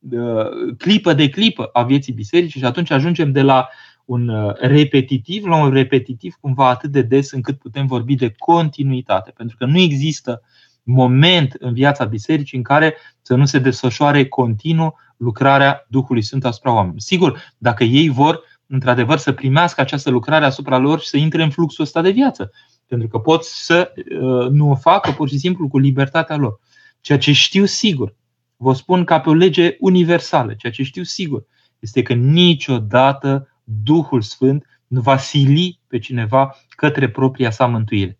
[0.09, 3.69] uh, clipă de clipă a vieții bisericii și atunci ajungem de la
[4.05, 9.33] un uh, repetitiv la un repetitiv cumva atât de des încât putem vorbi de continuitate.
[9.35, 10.41] Pentru că nu există
[10.83, 16.71] moment în viața bisericii în care să nu se desfășoare continuu lucrarea Duhului Sfânt asupra
[16.71, 16.99] oamenilor.
[16.99, 21.49] Sigur, dacă ei vor într-adevăr să primească această lucrare asupra lor și să intre în
[21.49, 22.51] fluxul ăsta de viață.
[22.87, 26.59] Pentru că pot să uh, nu o facă pur și simplu cu libertatea lor.
[27.01, 28.15] Ceea ce știu sigur,
[28.57, 31.45] vă spun ca pe o lege universală, ceea ce știu sigur,
[31.79, 38.19] este că niciodată Duhul Sfânt nu va sili pe cineva către propria sa mântuire.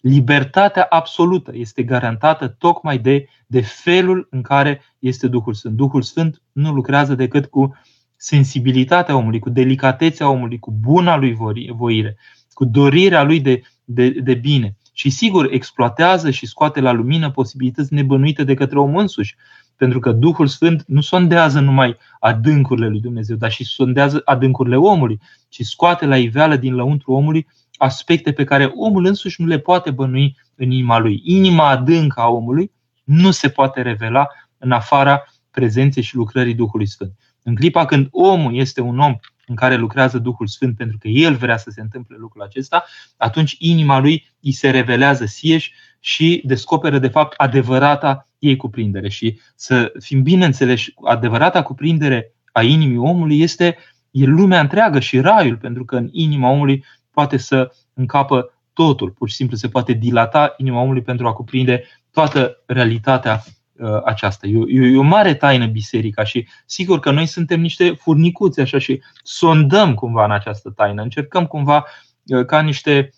[0.00, 5.76] Libertatea absolută este garantată tocmai de, de felul în care este Duhul Sfânt.
[5.76, 7.76] Duhul Sfânt nu lucrează decât cu
[8.16, 11.34] sensibilitatea omului, cu delicatețea omului, cu buna lui
[11.76, 12.16] voire,
[12.52, 14.76] cu dorirea lui de, de, de bine.
[14.92, 19.36] Și sigur, exploatează și scoate la lumină posibilități nebănuite de către om însuși.
[19.76, 25.20] Pentru că Duhul Sfânt nu sondează numai adâncurile lui Dumnezeu, dar și sondează adâncurile omului,
[25.48, 27.46] ci scoate la iveală din lăuntru omului
[27.76, 31.20] aspecte pe care omul însuși nu le poate bănui în inima lui.
[31.24, 32.72] Inima adâncă a omului
[33.04, 34.26] nu se poate revela
[34.58, 37.12] în afara prezenței și lucrării Duhului Sfânt.
[37.42, 39.16] În clipa când omul este un om
[39.46, 42.84] în care lucrează Duhul Sfânt pentru că el vrea să se întâmple lucrul acesta,
[43.16, 49.08] atunci inima lui îi se revelează sieși și descoperă de fapt adevărata ei cuprindere.
[49.08, 53.76] Și să fim bineînțeleși, adevărata cuprindere a inimii omului este
[54.10, 59.10] e lumea întreagă și raiul, pentru că în inima omului poate să încapă totul.
[59.10, 63.55] Pur și simplu se poate dilata inima omului pentru a cuprinde toată realitatea uh,
[64.04, 64.46] aceasta.
[64.46, 68.78] E, e, e o mare taină biserica și sigur că noi suntem niște furnicuți așa
[68.78, 71.02] și sondăm cumva în această taină.
[71.02, 71.84] Încercăm cumva
[72.26, 73.10] uh, ca niște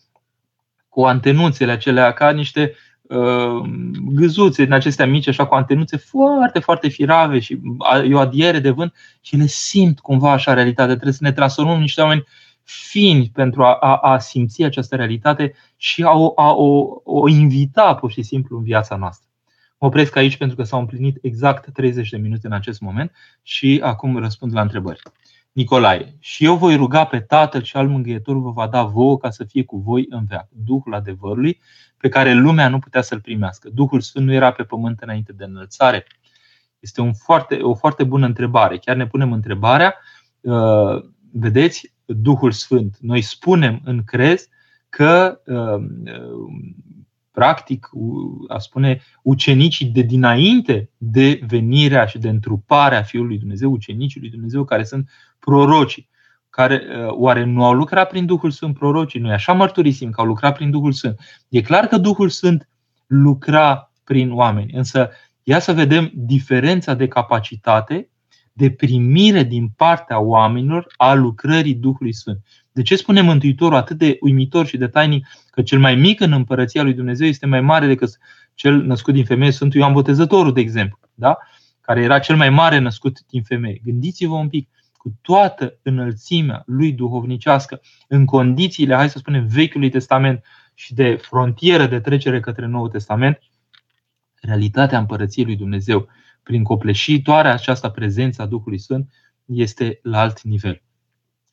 [0.89, 3.69] cu antenuțele acelea, ca niște uh,
[4.13, 7.61] gâzuțe din acestea mici, așa cu antenuțe foarte, foarte firave și
[8.09, 10.93] e o adiere de vânt și le simt cumva așa realitatea.
[10.93, 12.25] Trebuie să ne transformăm în niște oameni
[12.63, 17.95] fini pentru a, a, a simți această realitate și a o, a o, o invita
[17.95, 19.28] pur și simplu în viața noastră.
[19.79, 23.13] Mă opresc aici pentru că s-au împlinit exact 30 de minute în acest moment
[23.43, 25.01] și acum răspund la întrebări.
[25.53, 29.31] Nicolae, și eu voi ruga pe Tatăl și al Mângâietorul vă va da vouă ca
[29.31, 31.61] să fie cu voi în veac, Duhul adevărului,
[31.97, 33.69] pe care lumea nu putea să-l primească.
[33.69, 36.07] Duhul Sfânt nu era pe pământ înainte de înălțare.
[36.79, 38.79] Este un foarte, o foarte bună întrebare.
[38.79, 39.95] Chiar ne punem întrebarea,
[40.41, 42.97] uh, vedeți, Duhul Sfânt.
[43.01, 44.49] Noi spunem în crez
[44.89, 45.85] că uh,
[47.39, 47.89] practic,
[48.49, 54.65] a spune, ucenicii de dinainte de venirea și de întruparea Fiului Dumnezeu, ucenicii lui Dumnezeu
[54.65, 56.09] care sunt prorocii,
[56.51, 59.21] care uh, oare nu au lucrat prin Duhul Sfânt prorocii?
[59.21, 61.21] Noi așa mărturisim că au lucrat prin Duhul Sfânt.
[61.49, 62.69] E clar că Duhul Sfânt
[63.07, 65.11] lucra prin oameni, însă
[65.43, 68.11] ia să vedem diferența de capacitate
[68.53, 72.39] de primire din partea oamenilor a lucrării Duhului Sfânt.
[72.79, 76.33] De ce spune Mântuitorul atât de uimitor și de tainic că cel mai mic în
[76.33, 78.19] împărăția lui Dumnezeu este mai mare decât
[78.55, 81.39] cel născut din femeie, Sfântul Ioan Botezătorul, de exemplu, da?
[81.81, 83.81] care era cel mai mare născut din femeie.
[83.85, 90.45] Gândiți-vă un pic, cu toată înălțimea lui duhovnicească, în condițiile, hai să spunem, Vechiului Testament
[90.75, 93.39] și de frontieră de trecere către Noul Testament,
[94.41, 96.09] realitatea împărăției lui Dumnezeu,
[96.43, 99.13] prin copleșitoarea aceasta prezența Duhului Sfânt,
[99.45, 100.83] este la alt nivel.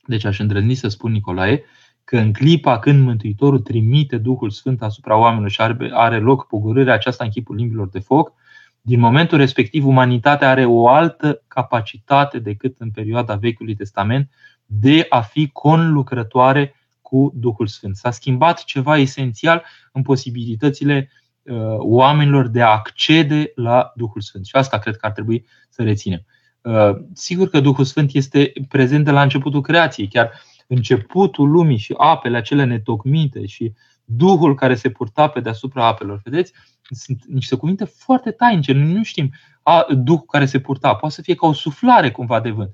[0.06, 1.64] Deci aș îndrăzni să spun Nicolae
[2.04, 7.24] că în clipa când Mântuitorul trimite Duhul Sfânt asupra oamenilor și are loc pogorârea aceasta
[7.24, 8.34] în chipul limbilor de foc,
[8.82, 14.32] din momentul respectiv umanitatea are o altă capacitate decât în perioada Vechiului Testament
[14.66, 17.96] de a fi conlucrătoare cu Duhul Sfânt.
[17.96, 21.12] S-a schimbat ceva esențial în posibilitățile
[21.44, 24.46] uh, oamenilor de a accede la Duhul Sfânt.
[24.46, 26.26] Și asta cred că ar trebui să reținem.
[26.66, 30.32] Uh, sigur că Duhul Sfânt este prezent de la începutul creației, chiar
[30.68, 33.74] începutul lumii și apele acele netocmite și
[34.06, 36.22] Duhul care se purta pe deasupra apelor.
[36.24, 36.54] Vedeți?
[36.90, 38.74] Sunt niște cuvinte foarte tainice.
[38.74, 39.32] Noi nu știm
[39.64, 40.96] a, Duhul care se purta.
[40.96, 42.72] Poate să fie ca o suflare cumva de vânt.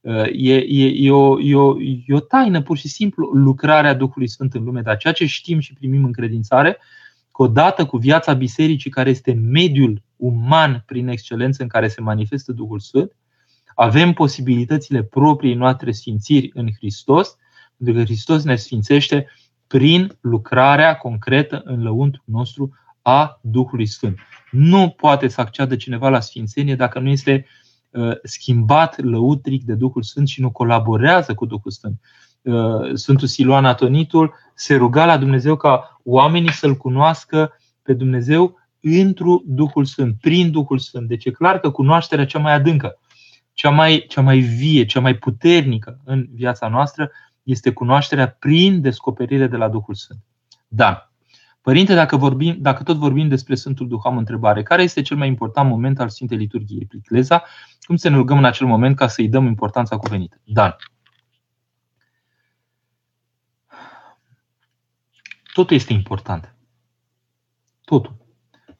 [0.00, 4.28] Uh, e, e, e, o, e, o, e o taină, pur și simplu, lucrarea Duhului
[4.28, 4.80] Sfânt în lume.
[4.80, 6.78] Dar ceea ce știm și primim în credințare,
[7.32, 12.52] că odată cu viața bisericii, care este mediul uman prin excelență în care se manifestă
[12.52, 13.16] Duhul Sfânt,
[13.74, 17.36] avem posibilitățile proprii noastre sfințiri în Hristos,
[17.76, 19.26] pentru că Hristos ne sfințește
[19.66, 24.18] prin lucrarea concretă în lăuntru nostru a Duhului Sfânt.
[24.50, 27.46] Nu poate să acceadă cineva la sfințenie dacă nu este
[27.90, 32.00] uh, schimbat lăutric de Duhul Sfânt și nu colaborează cu Duhul Sfânt.
[32.42, 39.42] Uh, Sfântul Siluan Atonitul se ruga la Dumnezeu ca oamenii să-L cunoască pe Dumnezeu întru
[39.46, 41.08] Duhul Sfânt, prin Duhul Sfânt.
[41.08, 42.98] Deci e clar că cunoașterea cea mai adâncă
[43.54, 47.10] cea mai, cea mai vie, cea mai puternică în viața noastră
[47.42, 50.20] este cunoașterea prin descoperire de la Duhul Sfânt.
[50.68, 51.12] Da.
[51.60, 54.62] Părinte, dacă, vorbim, dacă tot vorbim despre Sfântul Duh, am o întrebare.
[54.62, 56.86] Care este cel mai important moment al Sfintei Liturghiei?
[56.86, 57.44] Plicleza?
[57.80, 60.40] Cum să ne rugăm în acel moment ca să-i dăm importanța cuvenită?
[60.44, 60.76] Da.
[65.52, 66.54] Totul este important.
[67.84, 68.23] Totul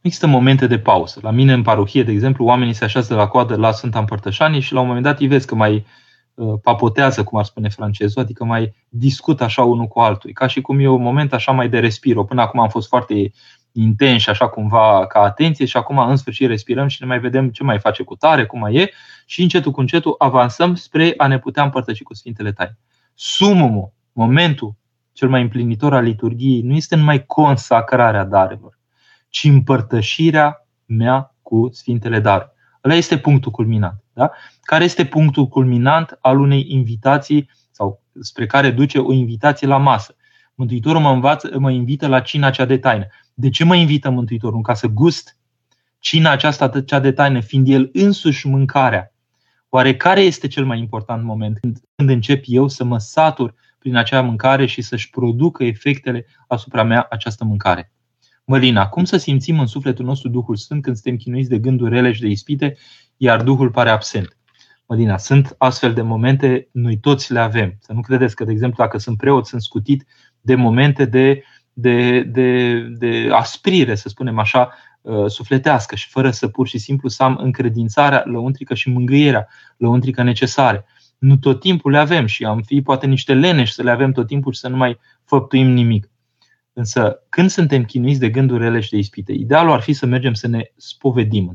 [0.05, 1.19] există momente de pauză.
[1.23, 4.73] La mine în parohie, de exemplu, oamenii se așează la coadă la Sfânta Împărtășanie și
[4.73, 5.87] la un moment dat îi vezi că mai
[6.35, 10.31] uh, papotează, cum ar spune francezul, adică mai discută așa unul cu altul.
[10.33, 12.25] Ca și cum e un moment așa mai de respiro.
[12.25, 13.33] Până acum am fost foarte
[13.73, 17.63] intensi, așa cumva ca atenție și acum în sfârșit respirăm și ne mai vedem ce
[17.63, 18.91] mai face cu tare, cum mai e
[19.27, 22.79] și încetul cu încetul avansăm spre a ne putea împărtăși cu Sfintele Taine.
[23.15, 24.75] Sumumul, momentul
[25.13, 28.79] cel mai împlinitor al liturgiei nu este numai consacrarea darelor,
[29.35, 32.51] ci împărtășirea mea cu Sfintele Daruri.
[32.85, 34.03] Ăla este punctul culminant.
[34.13, 34.31] Da?
[34.63, 40.17] Care este punctul culminant al unei invitații sau spre care duce o invitație la masă?
[40.55, 43.07] Mântuitorul mă, învață, mă invită la cina cea de taină.
[43.35, 44.61] De ce mă invită Mântuitorul?
[44.61, 45.37] Ca să gust
[45.99, 49.13] cina aceasta cea de taină, fiind el însuși mâncarea.
[49.69, 53.97] Oare care este cel mai important moment când, când încep eu să mă satur prin
[53.97, 57.93] acea mâncare și să-și producă efectele asupra mea această mâncare?
[58.47, 62.13] Mălina, cum să simțim în sufletul nostru Duhul Sfânt când suntem chinuiți de gânduri rele
[62.13, 62.77] și de ispite,
[63.17, 64.37] iar Duhul pare absent?
[64.87, 67.77] Mălina, sunt astfel de momente, noi toți le avem.
[67.81, 70.07] Să nu credeți că, de exemplu, dacă sunt preot, sunt scutit
[70.41, 71.43] de momente de,
[71.73, 77.09] de, de, de asprire, să spunem așa, uh, sufletească și fără să pur și simplu
[77.09, 80.85] să am încredințarea lăuntrică și mângâierea lăuntrică necesare.
[81.19, 84.27] Nu tot timpul le avem și am fi poate niște leneși să le avem tot
[84.27, 86.09] timpul și să nu mai făptuim nimic.
[86.77, 90.35] Însă, când suntem chinuiți de gânduri rele și de ispite, idealul ar fi să mergem
[90.35, 91.55] să ne spovedim.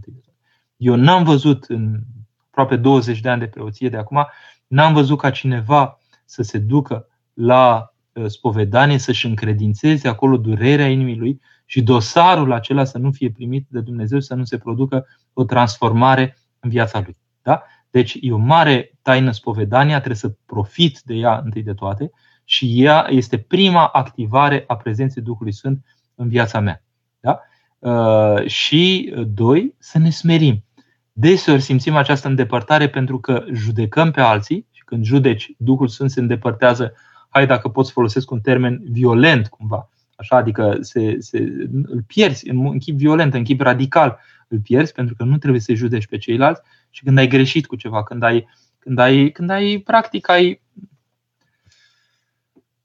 [0.77, 1.99] Eu n-am văzut în
[2.47, 4.27] aproape 20 de ani de preoție de acum,
[4.67, 11.17] n-am văzut ca cineva să se ducă la uh, spovedanie, să-și încredințeze acolo durerea inimii
[11.17, 15.43] lui și dosarul acela să nu fie primit de Dumnezeu, să nu se producă o
[15.43, 17.17] transformare în viața lui.
[17.41, 17.63] Da?
[17.89, 22.11] Deci e o mare taină spovedania, trebuie să profit de ea întâi de toate
[22.49, 25.85] și ea este prima activare a prezenței Duhului Sfânt
[26.15, 26.83] în viața mea.
[27.19, 27.39] Da?
[27.79, 30.63] Uh, și, doi, să ne smerim.
[31.11, 36.19] Deseori simțim această îndepărtare pentru că judecăm pe alții și când judeci, Duhul Sfânt se
[36.19, 36.93] îndepărtează,
[37.29, 41.37] hai dacă pot să folosesc un termen violent cumva, așa, adică se, se,
[41.71, 45.75] îl pierzi în chip violent, în chip radical, îl pierzi pentru că nu trebuie să-i
[45.75, 48.47] judeci pe ceilalți și când ai greșit cu ceva, când ai,
[48.79, 50.61] când ai, când ai practic ai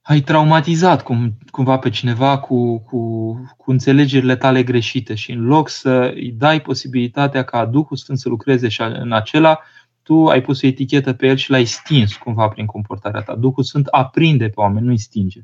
[0.07, 5.69] ai traumatizat cum, cumva pe cineva cu, cu, cu înțelegerile tale greșite și în loc
[5.69, 9.61] să îi dai posibilitatea ca Duhul Sfânt să lucreze și în acela,
[10.03, 13.35] tu ai pus o etichetă pe el și l-ai stins cumva prin comportarea ta.
[13.35, 15.41] Duhul Sfânt aprinde pe oameni, nu-i stinge.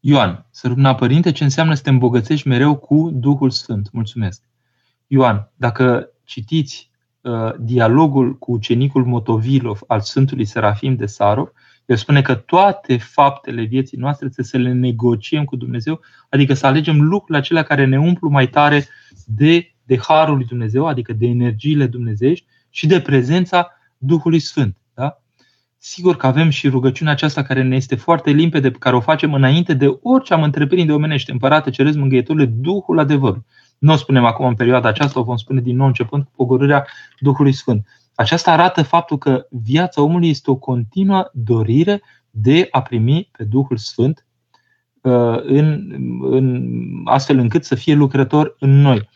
[0.00, 3.92] Ioan, să rugna părinte, ce înseamnă să te îmbogățești mereu cu Duhul Sfânt.
[3.92, 4.42] Mulțumesc.
[5.06, 11.48] Ioan, dacă citiți uh, dialogul cu ucenicul Motovilov al Sfântului Serafim de Sarov,
[11.90, 16.66] el spune că toate faptele vieții noastre trebuie să le negociem cu Dumnezeu, adică să
[16.66, 18.86] alegem lucrurile acelea care ne umplu mai tare
[19.26, 24.76] de, de harul lui Dumnezeu, adică de energiile dumnezeiești și de prezența Duhului Sfânt.
[24.94, 25.22] Da?
[25.78, 29.34] Sigur că avem și rugăciunea aceasta care ne este foarte limpede, pe care o facem
[29.34, 31.32] înainte de orice am întreprinde omenește.
[31.32, 33.46] Împărate, ceresc mângâietorule Duhul adevărului.
[33.78, 36.86] Nu o spunem acum în perioada aceasta, o vom spune din nou începând cu pogorârea
[37.18, 37.86] Duhului Sfânt.
[38.20, 43.76] Aceasta arată faptul că viața omului este o continuă dorire de a primi pe Duhul
[43.76, 44.26] Sfânt
[45.00, 45.90] uh, în,
[46.20, 46.70] în,
[47.04, 49.08] astfel încât să fie lucrător în noi.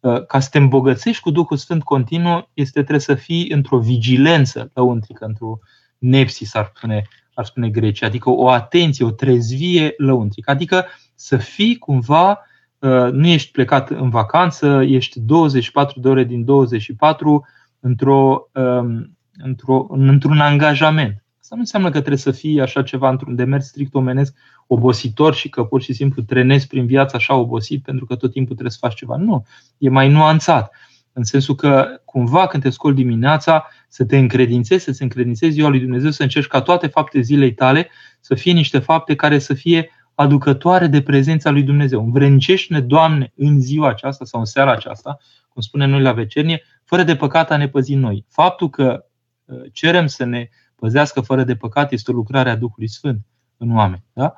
[0.00, 4.70] Uh, ca să te îmbogățești cu Duhul Sfânt continuu, este trebuie să fii într-o vigilență
[4.74, 5.58] lăuntrică, într-o
[5.98, 7.02] nepsis, ar spune,
[7.34, 12.30] ar spune Grecia, adică o atenție, o trezvie lăuntrică, adică să fii cumva,
[12.78, 17.46] uh, nu ești plecat în vacanță, ești 24 de ore din 24
[17.80, 21.24] într-o, um, într-o, într-un angajament.
[21.40, 24.34] Asta nu înseamnă că trebuie să fii așa ceva într-un demers strict omenesc,
[24.66, 28.52] obositor și că pur și simplu trenezi prin viață așa obosit pentru că tot timpul
[28.52, 29.16] trebuie să faci ceva.
[29.16, 29.44] Nu,
[29.78, 30.74] e mai nuanțat.
[31.12, 35.68] În sensul că cumva când te scoli dimineața să te încredințezi, să te încredințezi ziua
[35.68, 37.88] lui Dumnezeu, să încerci ca toate fapte zilei tale
[38.20, 42.04] să fie niște fapte care să fie aducătoare de prezența lui Dumnezeu.
[42.04, 45.18] Învrencește-ne, Doamne, în ziua aceasta sau în seara aceasta,
[45.48, 48.24] cum spunem noi la vecernie, fără de păcat a ne păzi noi.
[48.28, 49.04] Faptul că
[49.44, 53.20] uh, cerem să ne păzească fără de păcat este o lucrare a Duhului Sfânt
[53.56, 54.04] în oameni.
[54.12, 54.34] Da?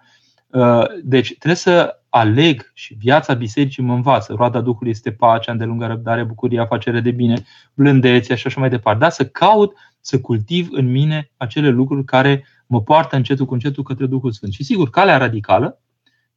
[0.47, 4.33] Uh, deci trebuie să aleg și viața bisericii mă învață.
[4.33, 7.43] Roada Duhului este pacea, îndelungă răbdare, bucuria, afacere de bine,
[7.75, 9.01] blândețea și așa mai departe.
[9.01, 9.09] Da?
[9.09, 14.07] Să caut să cultiv în mine acele lucruri care mă poartă încetul cu încetul către
[14.07, 14.53] Duhul Sfânt.
[14.53, 15.81] Și sigur, calea radicală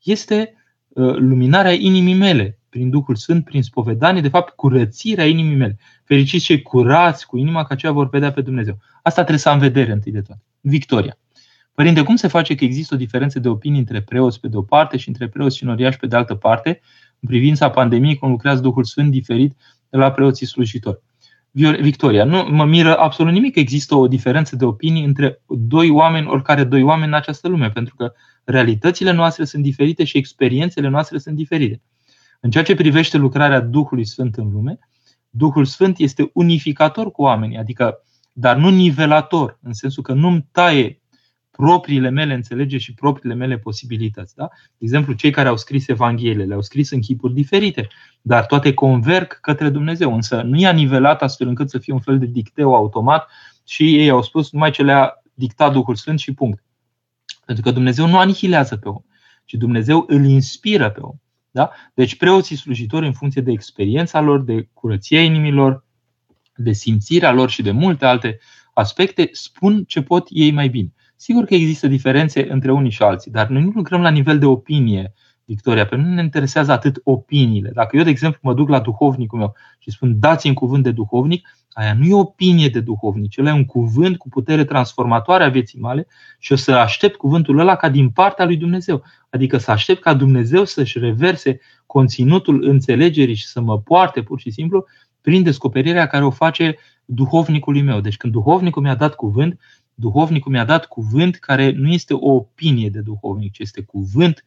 [0.03, 0.53] este
[0.87, 5.77] uh, luminarea inimii mele, prin Duhul Sfânt, prin spovedanie, de fapt curățirea inimii mele.
[6.03, 8.77] Fericiți cei curați cu inima, că aceia vor vedea pe Dumnezeu.
[9.01, 10.41] Asta trebuie să am vedere întâi de toate.
[10.61, 11.17] Victoria.
[11.73, 14.61] Părinte, cum se face că există o diferență de opinii între preoți pe de o
[14.61, 16.79] parte și între preoți și noriași pe de altă parte,
[17.19, 19.55] în privința pandemiei, cum lucrează Duhul Sfânt diferit
[19.89, 20.99] de la preoții slujitori?
[21.81, 26.27] Victoria, nu mă miră absolut nimic că există o diferență de opinii între doi oameni,
[26.27, 28.13] oricare doi oameni în această lume, pentru că
[28.43, 31.81] realitățile noastre sunt diferite și experiențele noastre sunt diferite.
[32.45, 34.79] În ceea ce privește lucrarea Duhului Sfânt în lume,
[35.29, 41.01] Duhul Sfânt este unificator cu oamenii, adică, dar nu nivelator, în sensul că nu-mi taie
[41.51, 44.35] propriile mele înțelegeri și propriile mele posibilități.
[44.35, 44.49] Da?
[44.51, 47.87] De exemplu, cei care au scris Evangheliile le-au scris în chipuri diferite,
[48.21, 50.13] dar toate converg către Dumnezeu.
[50.13, 53.29] Însă nu i-a nivelat astfel încât să fie un fel de dicteu automat
[53.63, 56.63] și ei au spus numai ce le-a dictat Duhul Sfânt și punct.
[57.45, 59.01] Pentru că Dumnezeu nu anihilează pe om,
[59.45, 61.15] ci Dumnezeu îl inspiră pe om.
[61.53, 61.71] Da?
[61.93, 65.85] Deci preoții slujitori, în funcție de experiența lor, de curăția inimilor,
[66.55, 68.39] de simțirea lor și de multe alte
[68.73, 70.93] aspecte, spun ce pot ei mai bine.
[71.15, 74.45] Sigur că există diferențe între unii și alții, dar noi nu lucrăm la nivel de
[74.45, 75.13] opinie,
[75.45, 77.69] Victoria, pentru nu ne interesează atât opiniile.
[77.73, 81.47] Dacă eu, de exemplu, mă duc la duhovnicul meu și spun dați-mi cuvânt de duhovnic,
[81.73, 85.79] aia nu e opinie de duhovnic, ci e un cuvânt cu putere transformatoare a vieții
[85.79, 86.07] male
[86.39, 89.03] și o să aștept cuvântul ăla ca din partea lui Dumnezeu.
[89.29, 94.51] Adică să aștept ca Dumnezeu să-și reverse conținutul înțelegerii și să mă poarte pur și
[94.51, 94.85] simplu
[95.21, 96.75] prin descoperirea care o face
[97.05, 97.99] duhovnicului meu.
[97.99, 99.59] Deci când duhovnicul mi-a dat cuvânt,
[99.93, 104.43] duhovnicul mi-a dat cuvânt care nu este o opinie de duhovnic, ci este cuvânt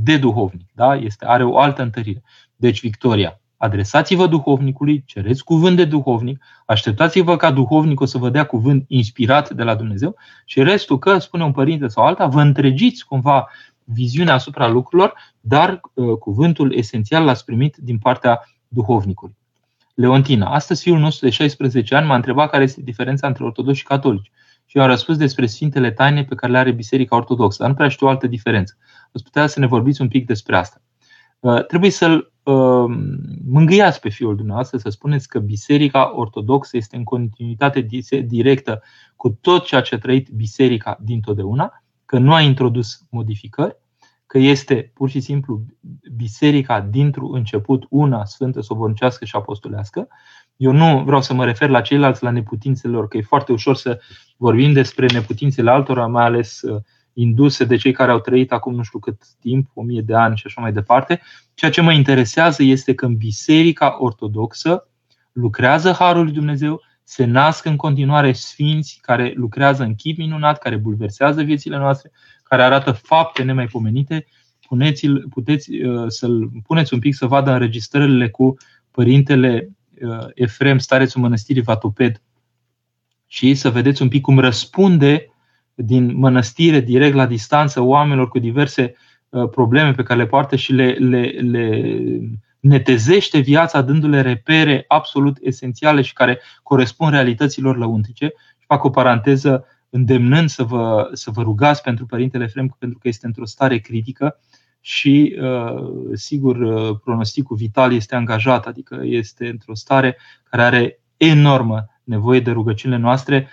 [0.00, 0.68] de duhovnic.
[0.74, 0.94] Da?
[0.94, 2.22] Este, are o altă întărire.
[2.56, 8.84] Deci, Victoria, adresați-vă duhovnicului, cereți cuvânt de duhovnic, așteptați-vă ca duhovnicul să vă dea cuvânt
[8.88, 13.48] inspirat de la Dumnezeu și restul că, spune un părinte sau alta, vă întregiți cumva
[13.84, 19.36] viziunea asupra lucrurilor, dar uh, cuvântul esențial l-ați primit din partea duhovnicului.
[19.94, 23.84] Leontina, astăzi fiul nostru de 16 ani m-a întrebat care este diferența între ortodoxi și
[23.84, 24.30] catolici
[24.68, 27.76] și eu am răspuns despre Sfintele Taine pe care le are Biserica Ortodoxă, dar nu
[27.76, 28.76] prea știu o altă diferență.
[29.12, 30.82] Ați putea să ne vorbiți un pic despre asta.
[31.40, 32.96] Uh, trebuie să-l uh,
[33.48, 37.80] mângâiați pe fiul dumneavoastră, să spuneți că Biserica Ortodoxă este în continuitate
[38.26, 38.82] directă
[39.16, 43.76] cu tot ceea ce a trăit Biserica dintotdeauna, că nu a introdus modificări,
[44.28, 45.64] că este pur și simplu
[46.16, 50.08] biserica dintr-un început una sfântă, sobornicească și apostolească.
[50.56, 53.76] Eu nu vreau să mă refer la ceilalți, la neputințele lor, că e foarte ușor
[53.76, 54.00] să
[54.36, 56.82] vorbim despre neputințele altora, mai ales uh,
[57.20, 60.36] induse de cei care au trăit acum nu știu cât timp, o mie de ani
[60.36, 61.20] și așa mai departe.
[61.54, 64.88] Ceea ce mă interesează este că în Biserica Ortodoxă
[65.32, 70.76] lucrează Harul lui Dumnezeu, se nasc în continuare sfinți care lucrează în chip minunat, care
[70.76, 72.10] bulversează viețile noastre,
[72.42, 74.26] care arată fapte nemaipomenite.
[74.68, 78.54] Puneți, puteți uh, să-l puneți un pic să vadă înregistrările cu
[78.90, 79.68] părintele
[80.02, 82.22] uh, Efrem, starețul mănăstirii Vatoped,
[83.26, 85.32] și să vedeți un pic cum răspunde
[85.80, 88.94] din mănăstire direct la distanță oamenilor cu diverse
[89.28, 91.92] uh, probleme pe care le poartă și le, le, le
[92.60, 98.32] netezește viața dându-le repere absolut esențiale și care corespund realităților lăuntice.
[98.58, 103.08] Și fac o paranteză îndemnând să vă, să vă rugați pentru Părintele Frem pentru că
[103.08, 104.40] este într-o stare critică
[104.80, 110.16] și, uh, sigur, uh, pronosticul vital este angajat, adică este într-o stare
[110.50, 113.48] care are enormă nevoie de rugăciunile noastre.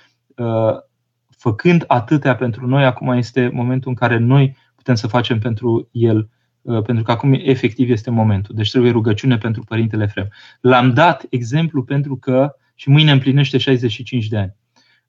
[1.46, 6.30] Făcând atâtea pentru noi, acum este momentul în care noi putem să facem pentru el
[6.66, 8.56] Uh, pentru că acum efectiv este momentul.
[8.56, 10.28] Deci trebuie rugăciune pentru Părintele Frem.
[10.62, 14.56] L-am dat exemplu pentru că, și mâine împlinește 65 de ani,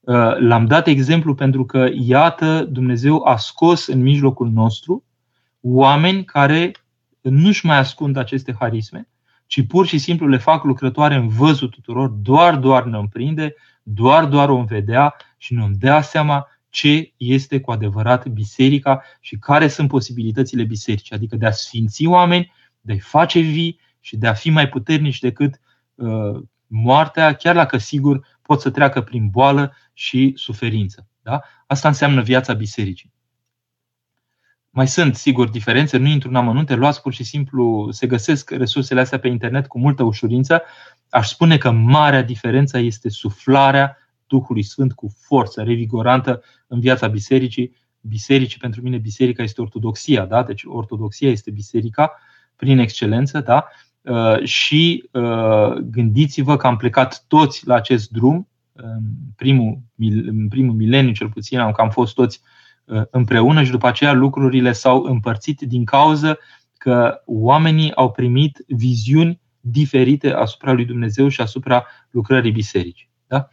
[0.00, 5.04] uh, l-am dat exemplu pentru că, iată, Dumnezeu a scos în mijlocul nostru
[5.60, 6.70] oameni care
[7.20, 9.08] nu-și mai ascund aceste harisme,
[9.46, 13.54] ci pur și simplu le fac lucrătoare în văzul tuturor, doar, doar ne împrinde,
[13.88, 19.36] doar, doar o vedea și nu îmi dea seama ce este cu adevărat biserica și
[19.36, 24.26] care sunt posibilitățile bisericii, adică de a sfinți oameni, de a-i face vii și de
[24.26, 25.60] a fi mai puternici decât
[25.94, 31.08] uh, moartea, chiar dacă sigur pot să treacă prin boală și suferință.
[31.22, 31.40] Da?
[31.66, 33.12] Asta înseamnă viața bisericii.
[34.76, 39.00] Mai sunt, sigur, diferențe, nu intru în amănunte, luați pur și simplu, se găsesc resursele
[39.00, 40.62] astea pe internet cu multă ușurință.
[41.08, 43.96] Aș spune că marea diferență este suflarea
[44.26, 47.76] Duhului Sfânt cu forță revigorantă în viața bisericii.
[48.00, 50.42] Bisericii, pentru mine, biserica este ortodoxia, da?
[50.42, 52.12] deci ortodoxia este biserica
[52.56, 53.66] prin excelență, da?
[54.00, 59.02] Uh, și uh, gândiți-vă că am plecat toți la acest drum, în
[59.36, 59.78] primul,
[60.26, 62.64] în primul mileniu cel puțin, am cam fost toți uh,
[63.10, 66.36] împreună și după aceea lucrurile s-au împărțit din cauza
[66.78, 73.10] că oamenii au primit viziuni diferite asupra lui Dumnezeu și asupra lucrării bisericii.
[73.26, 73.48] Da?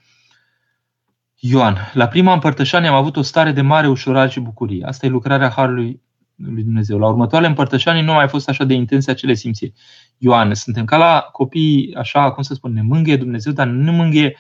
[1.36, 4.86] Ioan, la prima împărtășanie am avut o stare de mare ușurare și bucurie.
[4.86, 6.02] Asta e lucrarea Harului
[6.36, 6.98] lui Dumnezeu.
[6.98, 9.74] La următoarele împărtășanii nu mai fost așa de intense acele simțiri.
[10.18, 13.92] Ioan, suntem ca la copii, așa, cum să spun, ne mângâie Dumnezeu, dar nu ne
[13.92, 14.38] mângâie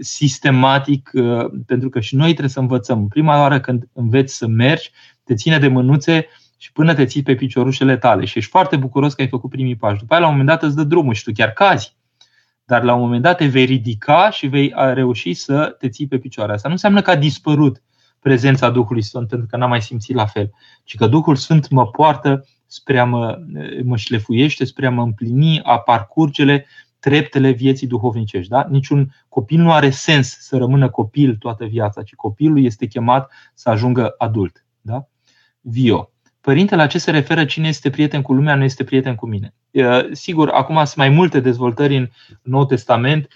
[0.00, 3.08] sistematic, uh, pentru că și noi trebuie să învățăm.
[3.08, 4.90] Prima oară când înveți să mergi,
[5.24, 6.26] te ține de mânuțe
[6.56, 9.76] și până te ții pe piciorușele tale și ești foarte bucuros că ai făcut primii
[9.76, 9.98] pași.
[9.98, 11.96] După aia, la un moment dat, îți dă drumul și tu chiar cazi
[12.66, 16.18] dar la un moment dat te vei ridica și vei reuși să te ții pe
[16.18, 16.52] picioare.
[16.52, 17.82] Asta nu înseamnă că a dispărut
[18.20, 20.50] prezența Duhului Sfânt, pentru că n-am mai simțit la fel,
[20.84, 23.38] ci că Duhul Sfânt mă poartă spre a mă,
[23.84, 26.66] mă șlefuiește, spre a mă împlini, a parcurgele
[27.06, 28.50] treptele vieții duhovnicești.
[28.50, 28.66] Da?
[28.70, 33.70] Niciun copil nu are sens să rămână copil toată viața, ci copilul este chemat să
[33.70, 34.64] ajungă adult.
[34.80, 35.06] Da?
[35.60, 36.10] Vio.
[36.40, 39.54] Părintele, la ce se referă cine este prieten cu lumea, nu este prieten cu mine?
[40.12, 42.08] Sigur, acum sunt mai multe dezvoltări în
[42.42, 43.28] Nou Testament.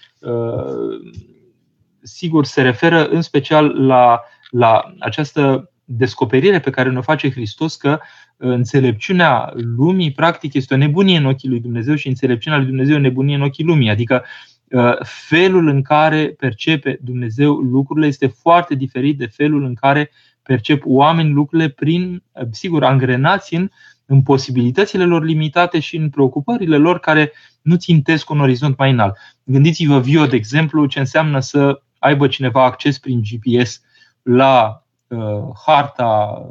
[2.01, 7.99] Sigur, se referă în special la, la această descoperire pe care ne face Hristos că
[8.37, 12.97] înțelepciunea lumii, practic, este o nebunie în ochii lui Dumnezeu și înțelepciunea lui Dumnezeu e
[12.97, 13.89] o nebunie în ochii lumii.
[13.89, 14.23] Adică
[15.03, 20.11] felul în care percepe Dumnezeu lucrurile este foarte diferit de felul în care
[20.43, 23.69] percep oameni lucrurile prin, sigur, angrenați în,
[24.05, 27.31] în posibilitățile lor limitate și în preocupările lor care
[27.61, 29.15] nu țintesc un orizont mai înalt.
[29.43, 33.81] Gândiți-vă Vio, de exemplu, ce înseamnă să aibă cineva acces prin GPS
[34.21, 34.90] la uh,
[35.65, 36.41] harta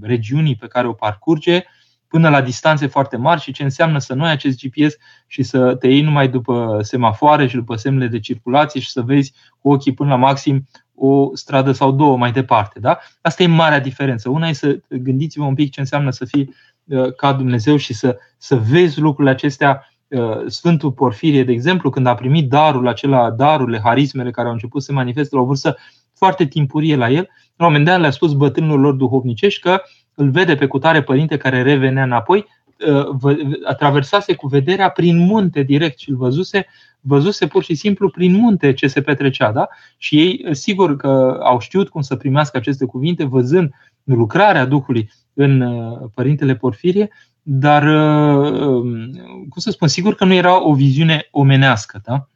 [0.00, 1.64] regiunii pe care o parcurge,
[2.10, 4.96] până la distanțe foarte mari și ce înseamnă să nu ai acest GPS
[5.26, 9.32] și să te iei numai după semafoare și după semnele de circulație și să vezi
[9.58, 12.78] cu ochii până la maxim o stradă sau două mai departe.
[12.78, 12.98] Da?
[13.20, 14.28] Asta e marea diferență.
[14.28, 18.18] Una e să gândiți-vă un pic ce înseamnă să fii uh, ca Dumnezeu și să,
[18.38, 19.84] să vezi lucrurile acestea.
[20.08, 24.82] Uh, Sfântul Porfirie, de exemplu, când a primit darul acela, darurile, harismele care au început
[24.82, 25.76] să se manifeste la o vârstă
[26.20, 29.82] foarte timpurie la el, la un moment dat le-a spus bătrânilor lor duhovnicești că
[30.14, 32.46] îl vede pe cutare părinte care revenea înapoi,
[32.86, 36.66] uh, a traversase cu vederea prin munte direct și îl văzuse,
[37.00, 39.52] văzuse pur și simplu prin munte ce se petrecea.
[39.52, 39.68] Da?
[39.98, 43.70] Și ei, sigur că au știut cum să primească aceste cuvinte, văzând
[44.04, 47.10] lucrarea Duhului în uh, Părintele Porfirie,
[47.42, 49.10] dar, uh, um,
[49.48, 52.00] cum să spun, sigur că nu era o viziune omenească.
[52.04, 52.26] Da?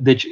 [0.00, 0.26] Deci,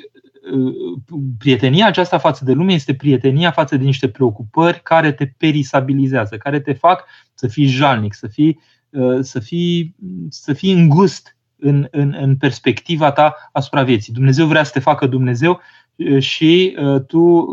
[1.39, 6.61] prietenia aceasta față de lume este prietenia față de niște preocupări care te perisabilizează, care
[6.61, 9.95] te fac să fii jalnic, să fii, uh, să fii,
[10.29, 14.13] să fii îngust în, în, în perspectiva ta asupra vieții.
[14.13, 15.61] Dumnezeu vrea să te facă Dumnezeu
[15.97, 17.47] uh, și uh, tu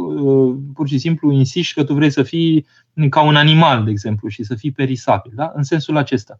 [0.74, 2.66] pur și simplu insiști că tu vrei să fii
[3.10, 5.32] ca un animal, de exemplu, și să fii perisabil.
[5.36, 5.52] Da?
[5.56, 6.40] În sensul acesta.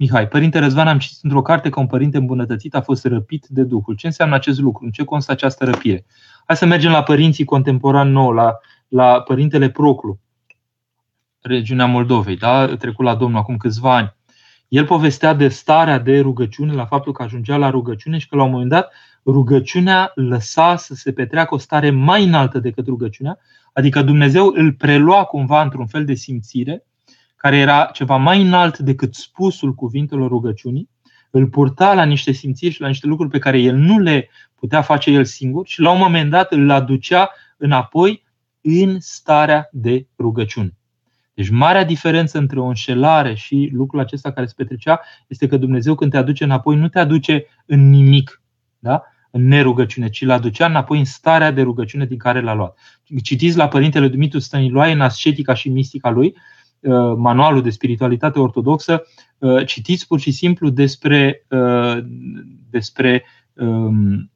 [0.00, 3.62] Mihai, Părinte Răzvan, am citit într-o carte că un părinte îmbunătățit a fost răpit de
[3.62, 3.94] Duhul.
[3.94, 4.84] Ce înseamnă acest lucru?
[4.84, 6.04] În ce constă această răpire?
[6.46, 10.18] Hai să mergem la părinții contemporani nou, la, la Părintele Proclu,
[11.40, 12.76] regiunea Moldovei, da?
[12.76, 14.14] trecut la Domnul acum câțiva ani.
[14.68, 18.42] El povestea de starea de rugăciune, la faptul că ajungea la rugăciune și că la
[18.42, 18.92] un moment dat
[19.26, 23.38] rugăciunea lăsa să se petreacă o stare mai înaltă decât rugăciunea,
[23.72, 26.84] adică Dumnezeu îl prelua cumva într-un fel de simțire
[27.40, 30.88] care era ceva mai înalt decât spusul cuvintelor rugăciunii,
[31.30, 34.82] îl purta la niște simțiri și la niște lucruri pe care el nu le putea
[34.82, 38.24] face el singur și la un moment dat îl aducea înapoi
[38.60, 40.76] în starea de rugăciune.
[41.34, 45.94] Deci marea diferență între o înșelare și lucrul acesta care se petrecea este că Dumnezeu
[45.94, 48.42] când te aduce înapoi nu te aduce în nimic,
[48.78, 49.02] da?
[49.30, 52.78] în nerugăciune, ci îl aducea înapoi în starea de rugăciune din care l-a luat.
[53.22, 56.59] Citiți la Părintele Dumitru Stăniloae în ascetica și mistica lui, Uh,
[57.16, 59.02] manualul de spiritualitate ortodoxă,
[59.38, 61.98] uh, citiți pur și simplu despre, uh,
[62.70, 64.30] despre um, um,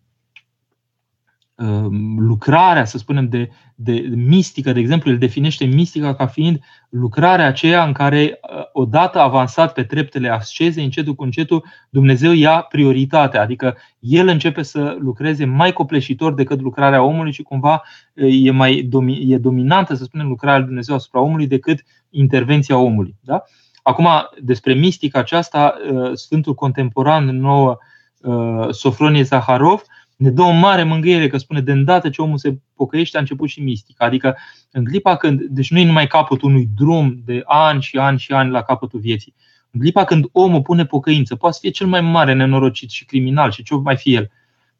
[2.16, 7.84] lucrarea, să spunem, de, de mistică, de exemplu, el definește mistica ca fiind lucrarea aceea
[7.84, 8.40] în care,
[8.72, 14.96] odată avansat pe treptele ascezei, încetul cu încetul, Dumnezeu ia prioritatea, adică el începe să
[14.98, 17.82] lucreze mai copleșitor decât lucrarea omului și cumva
[18.14, 18.90] e mai
[19.28, 23.16] e dominantă, să spunem, lucrarea lui Dumnezeu asupra omului decât intervenția omului.
[23.20, 23.42] Da?
[23.82, 24.08] Acum,
[24.42, 27.78] despre mistica aceasta, uh, Sfântul Contemporan nouă,
[28.20, 29.82] uh, Sofronie Zaharov,
[30.24, 33.48] ne dă o mare mângâiere că spune de îndată ce omul se pocăiește a început
[33.48, 34.04] și mistica.
[34.04, 34.36] Adică
[34.70, 38.32] în clipa când, deci nu e numai capătul unui drum de ani și ani și
[38.32, 39.34] ani la capătul vieții.
[39.70, 43.50] În clipa când omul pune pocăință, poate să fie cel mai mare nenorocit și criminal
[43.50, 44.30] și ce mai fi el.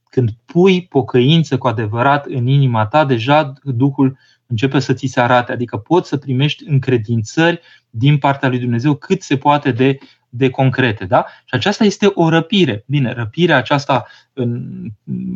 [0.04, 5.52] Când pui pocăință cu adevărat în inima ta, deja Duhul începe să ți se arate,
[5.52, 9.98] adică poți să primești încredințări din partea lui Dumnezeu cât se poate de,
[10.36, 11.04] de concrete.
[11.04, 11.24] Da?
[11.44, 12.84] Și aceasta este o răpire.
[12.86, 14.84] Bine, răpirea aceasta, în,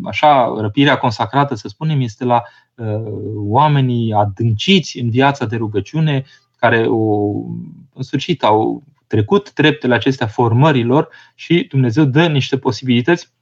[0.04, 2.42] așa, răpirea consacrată, să spunem, este la
[2.74, 2.86] uh,
[3.34, 6.24] oamenii adânciți în viața de rugăciune,
[6.56, 7.30] care o,
[7.92, 13.32] în sfârșit au trecut treptele acestea formărilor și Dumnezeu dă niște posibilități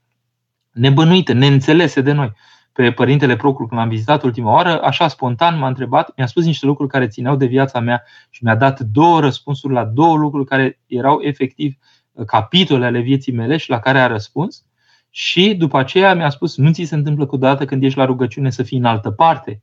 [0.72, 2.32] nebănuite, neînțelese de noi
[2.76, 6.66] pe părintele Procul când l-am vizitat ultima oară, așa spontan m-a întrebat, mi-a spus niște
[6.66, 10.80] lucruri care țineau de viața mea și mi-a dat două răspunsuri la două lucruri care
[10.86, 11.76] erau efectiv
[12.12, 14.64] uh, capitole ale vieții mele și la care a răspuns.
[15.10, 18.50] Și după aceea mi-a spus, nu ți se întâmplă cu dată când ești la rugăciune
[18.50, 19.62] să fii în altă parte.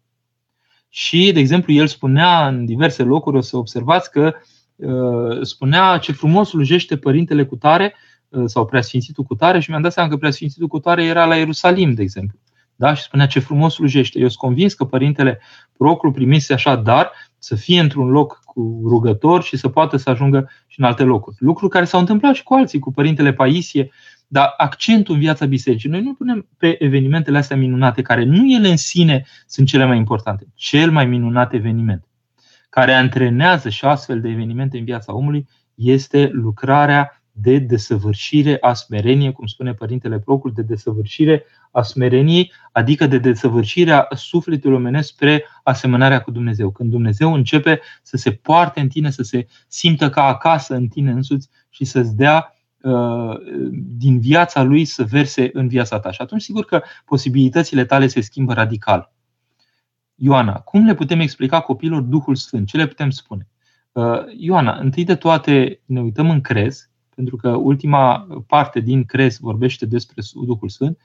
[0.90, 4.34] Și, de exemplu, el spunea în diverse locuri, o să observați că
[4.76, 7.96] uh, spunea ce frumos slujește părintele cu tare
[8.30, 11.36] uh, sau preasfințitul cu tare și mi-am dat seama că preasfințitul cu tare era la
[11.36, 12.38] Ierusalim, de exemplu.
[12.84, 12.94] Da?
[12.94, 14.20] Și spunea ce frumos slujește.
[14.20, 15.40] Eu sunt convins că părintele
[15.78, 20.50] Proclu primise așa dar să fie într-un loc cu rugător și să poată să ajungă
[20.68, 21.36] și în alte locuri.
[21.40, 23.92] Lucruri care s-au întâmplat și cu alții, cu părintele Paisie,
[24.28, 25.90] dar accentul în viața bisericii.
[25.90, 29.98] Noi nu punem pe evenimentele astea minunate, care nu ele în sine sunt cele mai
[29.98, 30.48] importante.
[30.54, 32.08] Cel mai minunat eveniment
[32.70, 39.32] care antrenează și astfel de evenimente în viața omului este lucrarea de desăvârșire a smereniei,
[39.32, 46.22] cum spune Părintele Procul, de desăvârșire a smereniei, adică de desăvârșirea sufletului omenesc spre asemănarea
[46.22, 46.72] cu Dumnezeu.
[46.72, 51.12] Când Dumnezeu începe să se poarte în tine, să se simtă ca acasă în tine
[51.12, 53.36] însuți și să-ți dea uh,
[53.98, 56.12] din viața lui să verse în viața ta.
[56.12, 59.14] Și atunci, sigur că posibilitățile tale se schimbă radical.
[60.16, 62.68] Ioana, cum le putem explica copilor Duhul Sfânt?
[62.68, 63.48] Ce le putem spune?
[64.38, 69.86] Ioana, întâi de toate ne uităm în crez, pentru că ultima parte din crez vorbește
[69.86, 70.98] despre Duhul Sfânt,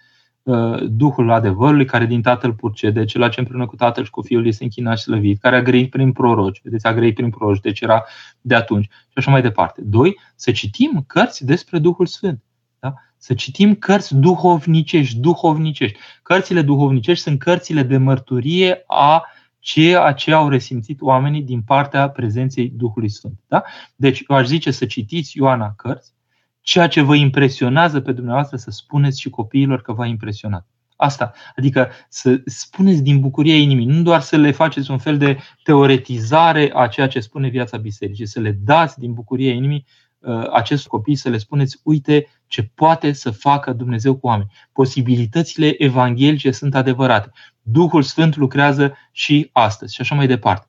[0.86, 4.62] Duhul adevărului, care din Tatăl purcede, cel ce împreună cu Tatăl și cu Fiul este
[4.62, 8.04] închinat și slăvit, care a grăit prin proroci, vedeți, a grăit prin proroci, deci era
[8.40, 9.82] de atunci și așa mai departe.
[9.84, 12.42] Doi, să citim cărți despre Duhul Sfânt.
[12.78, 12.94] Da?
[13.16, 15.98] Să citim cărți duhovnicești, duhovnicești.
[16.22, 19.24] Cărțile duhovnicești sunt cărțile de mărturie a
[19.68, 23.38] ceea ce au resimțit oamenii din partea prezenței Duhului Sfânt.
[23.48, 23.62] Da?
[23.96, 26.12] Deci, eu aș zice să citiți Ioana cărți,
[26.60, 30.66] ceea ce vă impresionează pe dumneavoastră să spuneți și copiilor că v-a impresionat.
[30.96, 35.38] Asta, adică să spuneți din bucuria inimii, nu doar să le faceți un fel de
[35.62, 40.07] teoretizare a ceea ce spune viața bisericii, să le dați din bucuria inimii uh,
[40.52, 44.50] acest copii, să le spuneți, uite ce poate să facă Dumnezeu cu oameni.
[44.72, 47.30] Posibilitățile evanghelice sunt adevărate.
[47.62, 50.66] Duhul Sfânt lucrează și astăzi și așa mai departe.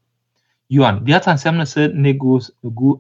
[0.66, 1.92] Ioan, viața înseamnă să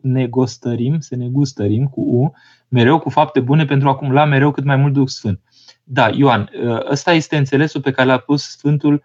[0.01, 2.33] negostărim, să negustărim cu U,
[2.67, 5.41] mereu cu fapte bune pentru a acumula mereu cât mai mult Duh Sfânt.
[5.83, 9.01] Da, Ioan, ă, ăsta este înțelesul pe care l-a pus Sfântul uh,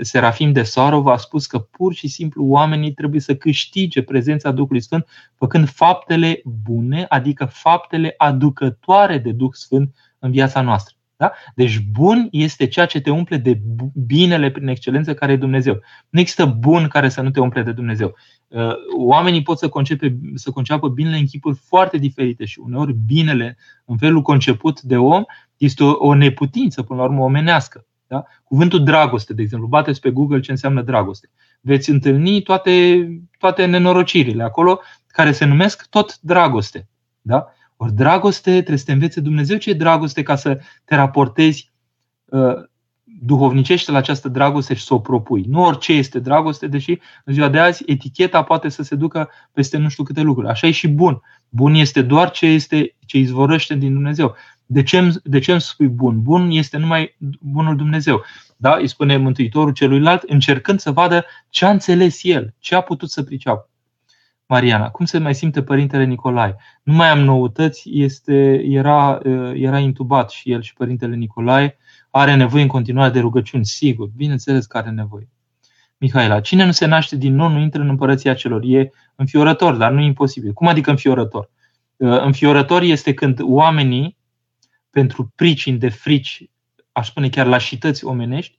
[0.00, 4.80] Serafim de Sarov, a spus că pur și simplu oamenii trebuie să câștige prezența Duhului
[4.80, 10.94] Sfânt făcând faptele bune, adică faptele aducătoare de Duh Sfânt în viața noastră.
[11.16, 11.32] Da?
[11.54, 13.60] Deci bun este ceea ce te umple de
[14.06, 15.80] binele prin excelență care e Dumnezeu.
[16.08, 18.14] Nu există bun care să nu te umple de Dumnezeu.
[18.48, 23.56] Uh, oamenii pot să, concepe, să conceapă binele în chipuri foarte diferite și uneori binele
[23.84, 25.22] în felul conceput de om
[25.56, 27.86] este o, o neputință, până la urmă, omenească.
[28.06, 28.24] Da?
[28.44, 31.30] Cuvântul dragoste, de exemplu, bateți pe Google ce înseamnă dragoste.
[31.60, 33.06] Veți întâlni toate,
[33.38, 36.88] toate nenorocirile acolo care se numesc tot dragoste.
[37.20, 37.46] Da?
[37.76, 41.72] Ori dragoste trebuie să te învețe Dumnezeu ce e dragoste ca să te raportezi
[42.24, 42.54] uh,
[43.20, 45.44] duhovnicește la această dragoste și să o propui.
[45.48, 49.76] Nu orice este dragoste, deși în ziua de azi eticheta poate să se ducă peste
[49.76, 50.48] nu știu câte lucruri.
[50.48, 51.20] Așa e și bun.
[51.48, 54.34] Bun este doar ce, este, ce izvorăște din Dumnezeu.
[54.66, 56.22] De ce, îmi, de ce îmi spui bun?
[56.22, 58.24] Bun este numai bunul Dumnezeu.
[58.56, 58.76] Da?
[58.76, 63.22] Îi spune Mântuitorul celuilalt, încercând să vadă ce a înțeles el, ce a putut să
[63.22, 63.70] priceapă.
[64.46, 66.56] Mariana, cum se mai simte părintele Nicolae?
[66.82, 69.20] Nu mai am noutăți, este, era,
[69.54, 71.76] era intubat și el și părintele Nicolae.
[72.10, 75.28] Are nevoie în continuare de rugăciuni, sigur, bineînțeles că are nevoie.
[75.98, 78.62] Mihaela, cine nu se naște din nou nu intră în împărăția celor.
[78.64, 80.52] E înfiorător, dar nu e imposibil.
[80.52, 81.50] Cum adică înfiorător?
[81.96, 84.16] Înfiorător este când oamenii,
[84.96, 86.50] pentru pricini de frici,
[86.92, 88.58] aș spune chiar lașități omenești,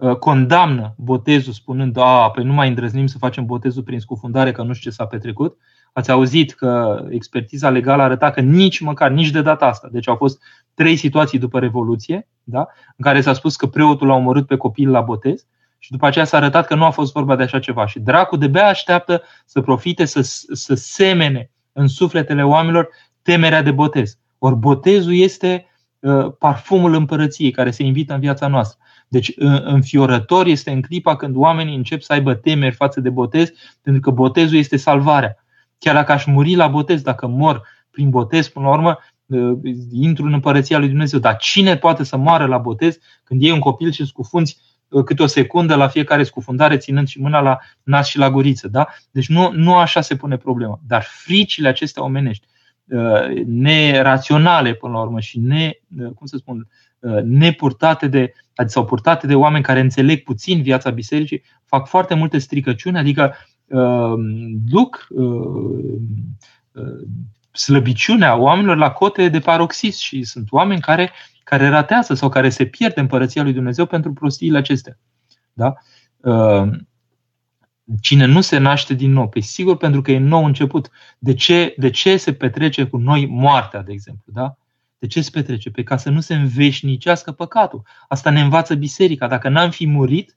[0.00, 4.62] Uh, condamnă botezul spunând, a, păi nu mai îndrăznim să facem botezul prin scufundare, că
[4.62, 5.56] nu știu ce s-a petrecut.
[5.92, 9.88] Ați auzit că expertiza legală arăta că nici măcar, nici de data asta.
[9.92, 10.42] Deci au fost
[10.74, 12.66] trei situații după Revoluție, da?
[12.96, 15.46] în care s-a spus că preotul a omorât pe copil la botez
[15.78, 17.86] și după aceea s-a arătat că nu a fost vorba de așa ceva.
[17.86, 20.20] Și dracul de bea așteaptă să profite, să,
[20.52, 22.88] să semene în sufletele oamenilor
[23.22, 24.18] temerea de botez.
[24.38, 25.69] Ori botezul este uh,
[26.38, 28.78] parfumul împărăției care se invită în viața noastră.
[29.08, 29.32] Deci
[29.64, 33.50] înfiorător este în clipa când oamenii încep să aibă temeri față de botez,
[33.82, 35.36] pentru că botezul este salvarea.
[35.78, 38.98] Chiar dacă aș muri la botez, dacă mor prin botez, până la urmă,
[39.32, 39.58] ă,
[39.92, 41.18] intru în împărăția lui Dumnezeu.
[41.18, 44.58] Dar cine poate să moară la botez când iei un copil și scufunzi
[44.92, 48.68] ă, câte o secundă la fiecare scufundare, ținând și mâna la nas și la guriță.
[48.68, 48.86] Da?
[49.10, 50.80] Deci nu, nu așa se pune problema.
[50.86, 52.49] Dar fricile acestea omenești, ă,
[53.46, 55.72] neraționale până la urmă și ne,
[56.14, 56.68] cum să spun,
[57.24, 62.38] nepurtate de, adică sau purtate de oameni care înțeleg puțin viața bisericii, fac foarte multe
[62.38, 63.34] stricăciuni, adică
[63.66, 64.14] uh,
[64.64, 65.26] duc uh,
[66.72, 67.08] uh,
[67.52, 71.10] slăbiciunea oamenilor la cote de paroxis și sunt oameni care,
[71.44, 74.98] care ratează sau care se pierd în împărăția lui Dumnezeu pentru prostiile acestea.
[75.52, 75.74] Da?
[77.90, 80.90] Uh, cine nu se naște din nou, pe sigur pentru că e nou început.
[81.18, 84.32] De ce, de ce se petrece cu noi moartea, de exemplu?
[84.32, 84.56] Da?
[84.98, 85.70] De ce se petrece?
[85.70, 87.82] Pe ca să nu se înveșnicească păcatul.
[88.08, 89.26] Asta ne învață biserica.
[89.26, 90.36] Dacă n-am fi murit,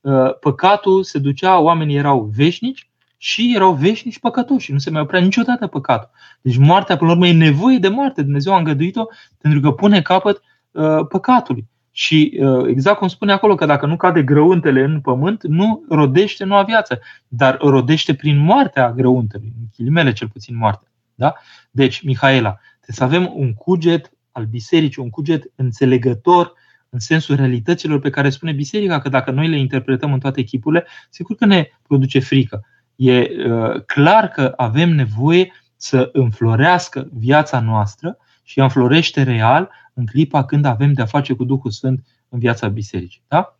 [0.00, 4.72] uh, păcatul se ducea, oamenii erau veșnici și erau veșnici păcătoși.
[4.72, 6.10] Nu se mai oprea niciodată păcatul.
[6.40, 8.22] Deci moartea, până la urmă, e nevoie de moarte.
[8.22, 9.04] Dumnezeu a îngăduit-o
[9.38, 11.66] pentru că pune capăt uh, păcatului.
[11.98, 16.44] Și uh, exact cum spune acolo că dacă nu cade grăuntele în pământ, nu rodește
[16.44, 20.86] noua viață, dar rodește prin moartea grăuntelui, în chilimele cel puțin moarte.
[21.14, 21.34] Da?
[21.70, 26.52] Deci, Mihaela, Trebuie să avem un cuget al bisericii, un cuget înțelegător
[26.88, 30.86] în sensul realităților pe care spune biserica, că dacă noi le interpretăm în toate echipurile,
[31.10, 32.66] sigur că ne produce frică.
[32.96, 40.06] E uh, clar că avem nevoie să înflorească viața noastră și ea înflorește real în
[40.06, 43.22] clipa când avem de-a face cu Duhul Sfânt în viața bisericii.
[43.28, 43.58] Da?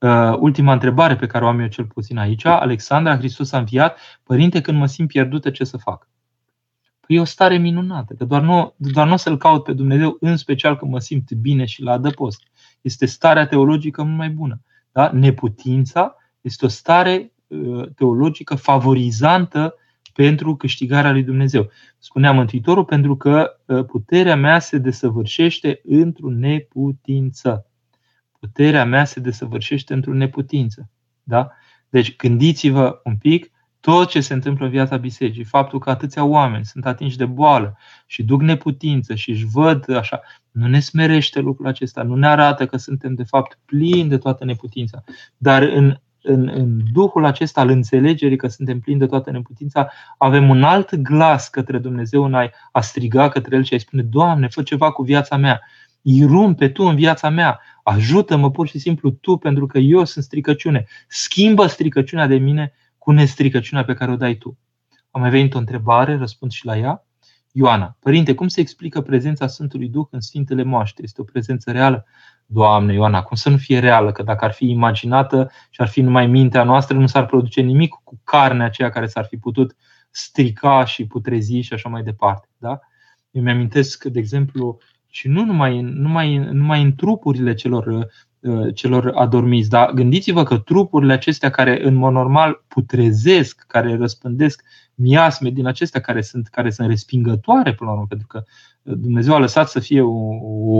[0.00, 3.98] Uh, ultima întrebare pe care o am eu cel puțin aici, Alexandra, Hristos a înviat,
[4.22, 6.08] Părinte, când mă simt pierdută, ce să fac?
[7.06, 10.16] Păi e o stare minunată, că doar nu, doar nu o să-L caut pe Dumnezeu,
[10.20, 12.42] în special când mă simt bine și la adăpost.
[12.80, 14.60] Este starea teologică mult mai bună.
[14.92, 15.10] Da?
[15.12, 19.74] Neputința este o stare uh, teologică favorizantă
[20.18, 21.70] pentru câștigarea lui Dumnezeu.
[21.98, 27.66] Spunea Mântuitorul, pentru că uh, puterea mea se desăvârșește într-o neputință.
[28.40, 30.90] Puterea mea se desăvârșește într-o neputință.
[31.22, 31.50] Da?
[31.88, 33.50] Deci gândiți-vă un pic
[33.80, 37.78] tot ce se întâmplă în viața bisericii, faptul că atâția oameni sunt atinși de boală
[38.06, 42.66] și duc neputință și își văd așa, nu ne smerește lucrul acesta, nu ne arată
[42.66, 45.04] că suntem de fapt plini de toată neputința,
[45.36, 50.48] dar în, în, în duhul acesta al înțelegerii că suntem plini de toată neputința, avem
[50.48, 54.48] un alt glas către Dumnezeu în a, a striga către El și a spune, Doamne,
[54.48, 55.60] fă ceva cu viața mea,
[56.02, 60.86] irumpe Tu în viața mea, ajută-mă pur și simplu Tu pentru că eu sunt stricăciune,
[61.08, 64.58] schimbă stricăciunea de mine cu nestricăciunea pe care o dai tu.
[65.10, 67.07] Am mai venit o întrebare, răspund și la ea.
[67.52, 71.02] Ioana, părinte, cum se explică prezența Sfântului Duh în Sfintele Moaște?
[71.02, 72.06] Este o prezență reală?
[72.46, 74.12] Doamne, Ioana, cum să nu fie reală?
[74.12, 77.94] Că dacă ar fi imaginată și ar fi numai mintea noastră, nu s-ar produce nimic
[78.04, 79.76] cu carnea aceea care s-ar fi putut
[80.10, 82.48] strica și putrezi și așa mai departe.
[82.56, 82.78] Da?
[83.30, 84.78] Eu mi-amintesc, de exemplu,
[85.10, 88.06] și nu numai, numai, numai în trupurile celor Uh,
[88.74, 89.68] celor adormiți.
[89.68, 94.62] Dar gândiți-vă că trupurile acestea care în mod normal putrezesc, care răspândesc
[94.94, 98.42] miasme din acestea care sunt, care sunt respingătoare până la urmă, pentru că
[98.82, 100.28] uh, Dumnezeu a lăsat să fie o,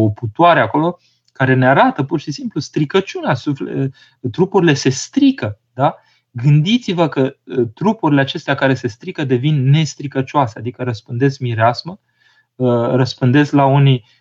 [0.03, 0.99] o putoare acolo
[1.33, 3.37] care ne arată pur și simplu stricăciunea.
[3.47, 3.89] Uh,
[4.31, 5.61] trupurile se strică.
[5.75, 5.97] Da?
[6.31, 7.37] Gândiți-vă că
[7.75, 12.01] trupurile acestea care se strică devin nestricăcioase, adică răspândesc mireasmă,
[12.91, 14.18] răspândesc la unii Uh,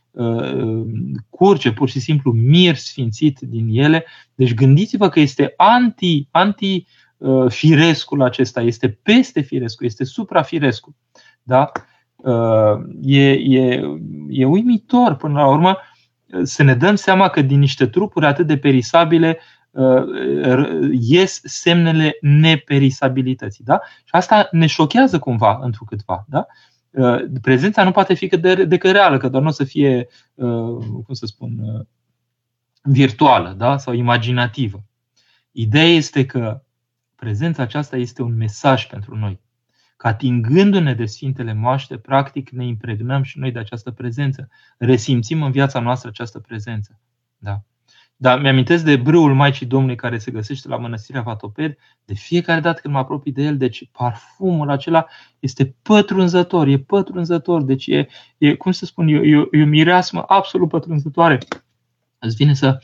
[1.30, 4.05] curge pur și simplu mir sfințit din ele.
[4.36, 6.86] Deci gândiți-vă că este anti, anti
[7.18, 10.95] uh, firescul acesta, este peste firescul, este suprafirescul.
[11.43, 11.72] Da?
[12.15, 13.82] Uh, e, e,
[14.30, 15.78] e uimitor până la urmă
[16.43, 19.39] să ne dăm seama că din niște trupuri atât de perisabile
[20.91, 23.63] ies semnele neperisabilității.
[23.63, 23.80] Da?
[23.84, 26.26] Și asta ne șochează cumva întrucâtva.
[26.28, 26.45] Da?
[26.47, 26.76] Uh,
[27.41, 28.27] prezența nu poate fi
[28.67, 31.85] decât reală, că doar nu o să fie, uh, cum să spun, uh,
[32.81, 33.77] virtuală da?
[33.77, 34.83] sau imaginativă.
[35.51, 36.61] Ideea este că
[37.15, 39.39] prezența aceasta este un mesaj pentru noi.
[39.97, 44.49] Că atingându-ne de Sfintele Moaște, practic ne impregnăm și noi de această prezență.
[44.77, 46.99] Resimțim în viața noastră această prezență.
[47.38, 47.61] Da?
[48.20, 51.78] Dar mi-amintesc de brâul Maicii Domnului care se găsește la mănăstirea Vatoped.
[52.05, 55.05] De fiecare dată când mă apropii de el, deci parfumul acela
[55.39, 57.63] este pătrunzător, e pătrunzător.
[57.63, 58.07] Deci e,
[58.38, 61.38] e cum să spun, e, e, e o mireasmă absolut pătrunzătoare.
[62.20, 62.80] Îți vine să,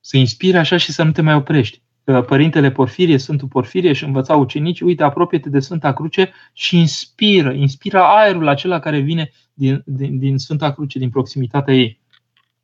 [0.00, 1.82] să inspire așa și să nu te mai oprești.
[2.26, 8.02] Părintele Porfirie, Sfântul Porfirie și învăța ucenici, uite, apropie-te de Sfânta Cruce și inspiră, inspiră
[8.02, 12.00] aerul acela care vine din, din, din Sfânta Cruce, din proximitatea ei.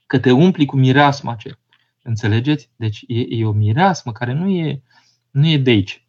[0.07, 1.59] Că te umpli cu mireasma aceea.
[2.09, 2.71] Înțelegeți?
[2.77, 4.83] Deci e, e o mireasmă care nu e,
[5.31, 6.07] nu e de aici.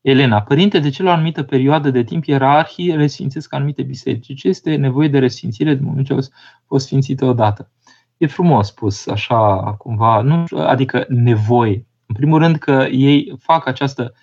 [0.00, 4.34] Elena, părinte, de ce la o anumită perioadă de timp ierarhii resfințesc anumite biserici?
[4.34, 6.20] Ce este nevoie de resfințire de moment ce au
[6.66, 7.70] fost sfințite odată?
[8.16, 11.86] E frumos spus, așa, cumva, nu, adică nevoie.
[12.06, 14.14] În primul rând că ei fac această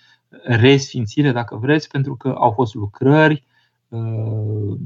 [0.44, 3.44] resfințire, dacă vreți, pentru că au fost lucrări,
[3.88, 4.78] uh,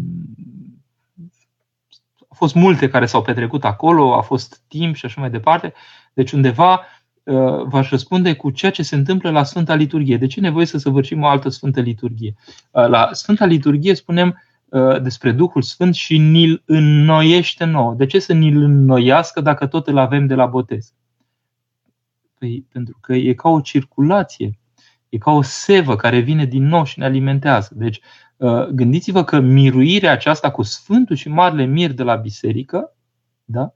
[2.18, 5.74] au fost multe care s-au petrecut acolo, a fost timp și așa mai departe
[6.20, 6.86] deci undeva
[7.24, 10.18] uh, v-aș răspunde cu ceea ce se întâmplă la Sfânta Liturghie.
[10.18, 12.36] De ce e nevoie să săvârșim o altă Sfântă Liturghie?
[12.72, 17.94] Uh, la Sfânta Liturghie spunem uh, despre Duhul Sfânt și ni-l înnoiește nouă.
[17.94, 20.94] De ce să ni-l înnoiască dacă tot îl avem de la botez?
[22.40, 24.60] Păi, pentru că e ca o circulație,
[25.10, 27.74] e ca o sevă care vine din nou și ne alimentează.
[27.76, 28.02] Deci,
[28.72, 32.96] gândiți-vă că miruirea aceasta cu Sfântul și Marele Mir de la biserică,
[33.46, 33.74] da?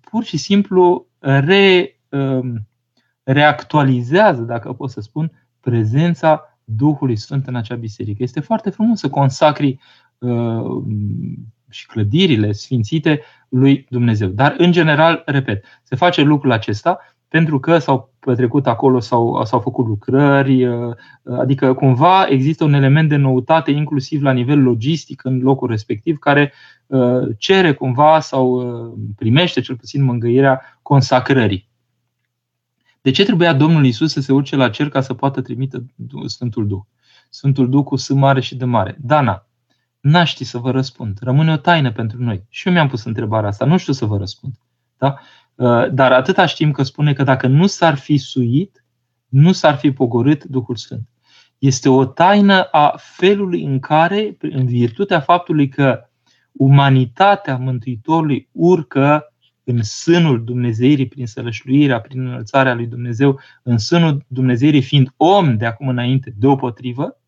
[0.00, 2.66] Pur și simplu re, um,
[3.22, 8.22] reactualizează, dacă pot să spun, prezența Duhului Sfânt în acea biserică.
[8.22, 9.78] Este foarte frumos să consacri
[10.18, 10.82] uh,
[11.70, 14.28] și clădirile sfințite lui Dumnezeu.
[14.28, 16.98] Dar, în general, repet, se face lucrul acesta
[17.28, 20.94] pentru că s-au petrecut acolo, s-au, s-au făcut lucrări, uh,
[21.38, 26.42] adică cumva există un element de noutate, inclusiv la nivel logistic în locul respectiv, care
[26.42, 26.73] uh,
[27.38, 31.68] cere cumva sau uh, primește cel puțin mângâierea consacrării.
[33.00, 35.84] De ce trebuia Domnul Isus să se urce la cer ca să poată trimite
[36.26, 36.80] Sfântul Duh?
[37.28, 38.96] Sfântul Duh cu S mare și de mare.
[39.00, 39.48] Dana,
[40.00, 41.18] n-aș ști să vă răspund.
[41.20, 42.44] Rămâne o taină pentru noi.
[42.48, 43.64] Și eu mi-am pus întrebarea asta.
[43.64, 44.54] Nu știu să vă răspund.
[44.98, 45.18] Da?
[45.92, 48.84] Dar atâta știm că spune că dacă nu s-ar fi suit,
[49.28, 51.08] nu s-ar fi pogorât Duhul Sfânt.
[51.58, 56.08] Este o taină a felului în care, în virtutea faptului că
[56.56, 59.34] umanitatea Mântuitorului urcă
[59.64, 65.66] în sânul Dumnezeirii prin sălășluirea, prin înălțarea lui Dumnezeu, în sânul Dumnezeirii fiind om de
[65.66, 67.18] acum înainte deopotrivă,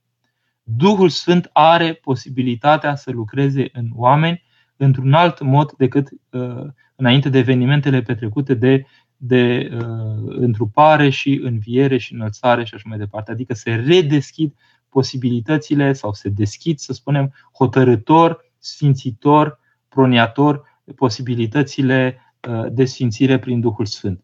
[0.63, 4.43] Duhul Sfânt are posibilitatea să lucreze în oameni
[4.77, 6.67] într-un alt mod decât uh,
[6.97, 12.99] înainte de evenimentele petrecute de, de uh, întrupare și înviere și înălțare și așa mai
[12.99, 13.31] departe.
[13.31, 14.55] Adică se redeschid
[14.89, 23.87] posibilitățile sau se deschid, să spunem, hotărător, sfințitor, proniator, posibilitățile uh, de sfințire prin Duhul
[23.87, 24.21] Sfânt.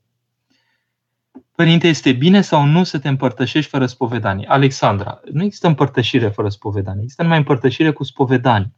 [1.55, 4.47] Părinte, este bine sau nu să te împărtășești fără spovedanie?
[4.49, 8.73] Alexandra, nu există împărtășire fără spovedanie, există numai împărtășire cu spovedanie.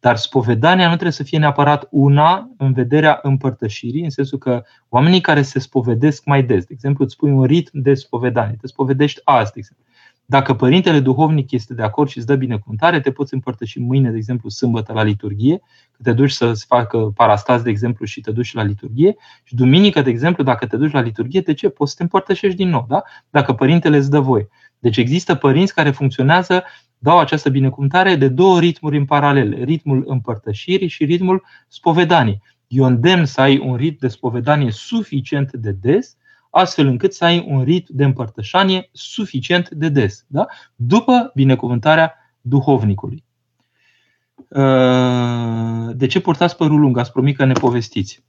[0.00, 5.20] Dar spovedania nu trebuie să fie neapărat una în vederea împărtășirii, în sensul că oamenii
[5.20, 9.20] care se spovedesc mai des, de exemplu, îți spui un ritm de spovedanie, te spovedești
[9.24, 9.84] azi, de exemplu.
[10.30, 14.16] Dacă părintele duhovnic este de acord și îți dă binecuvântare, te poți împărtăși mâine, de
[14.16, 15.58] exemplu, sâmbătă la liturghie,
[15.92, 19.16] că te duci să-ți facă parastaz, de exemplu, și te duci la liturghie.
[19.44, 21.68] Și duminică, de exemplu, dacă te duci la liturghie, de ce?
[21.68, 23.02] Poți să te împărtășești din nou, da?
[23.30, 24.48] Dacă părintele îți dă voie.
[24.78, 26.64] Deci există părinți care funcționează,
[26.98, 32.42] dau această binecuvântare de două ritmuri în paralel, ritmul împărtășirii și ritmul spovedanii.
[32.66, 36.16] Eu îndemn să ai un ritm de spovedanie suficient de des,
[36.50, 40.46] astfel încât să ai un rit de împărtășanie suficient de des, da?
[40.74, 43.24] după binecuvântarea duhovnicului.
[44.48, 46.98] Uh, de ce purtați părul lung?
[46.98, 48.24] Ați promis că ne povestiți.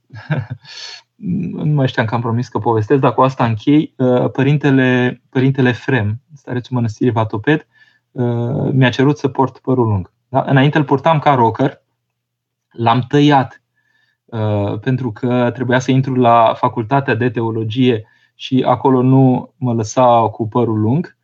[1.64, 3.94] nu mai știam că am promis că povestesc, dar cu asta închei.
[3.96, 7.66] Uh, părintele, părintele Frem, starețul mănăstirii Vatoped,
[8.10, 10.12] uh, mi-a cerut să port părul lung.
[10.28, 10.44] Da?
[10.46, 11.82] Înainte îl portam ca rocker,
[12.70, 13.61] l-am tăiat
[14.80, 20.48] pentru că trebuia să intru la facultatea de teologie și acolo nu mă lăsa cu
[20.48, 21.16] părul lung.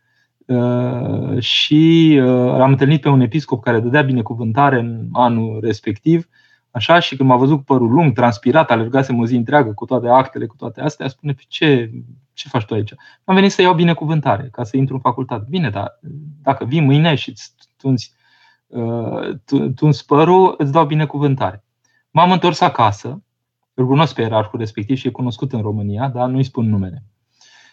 [0.45, 6.27] Uh, și uh, am întâlnit pe un episcop care dădea binecuvântare în anul respectiv,
[6.71, 10.07] așa, și când m-a văzut cu părul lung, transpirat, alergasem o zi întreagă cu toate
[10.07, 11.91] actele, cu toate astea, spune, ce,
[12.33, 12.93] ce faci tu aici?
[13.23, 15.45] Am venit să iau binecuvântare, ca să intru în facultate.
[15.49, 15.99] Bine, dar
[16.41, 18.13] dacă vii mâine și îți tunzi,
[18.67, 21.63] uh, tunzi părul, îți dau binecuvântare.
[22.11, 23.23] M-am întors acasă,
[23.73, 27.03] îl cunosc pe ierarhul respectiv și e cunoscut în România, dar nu-i spun numele.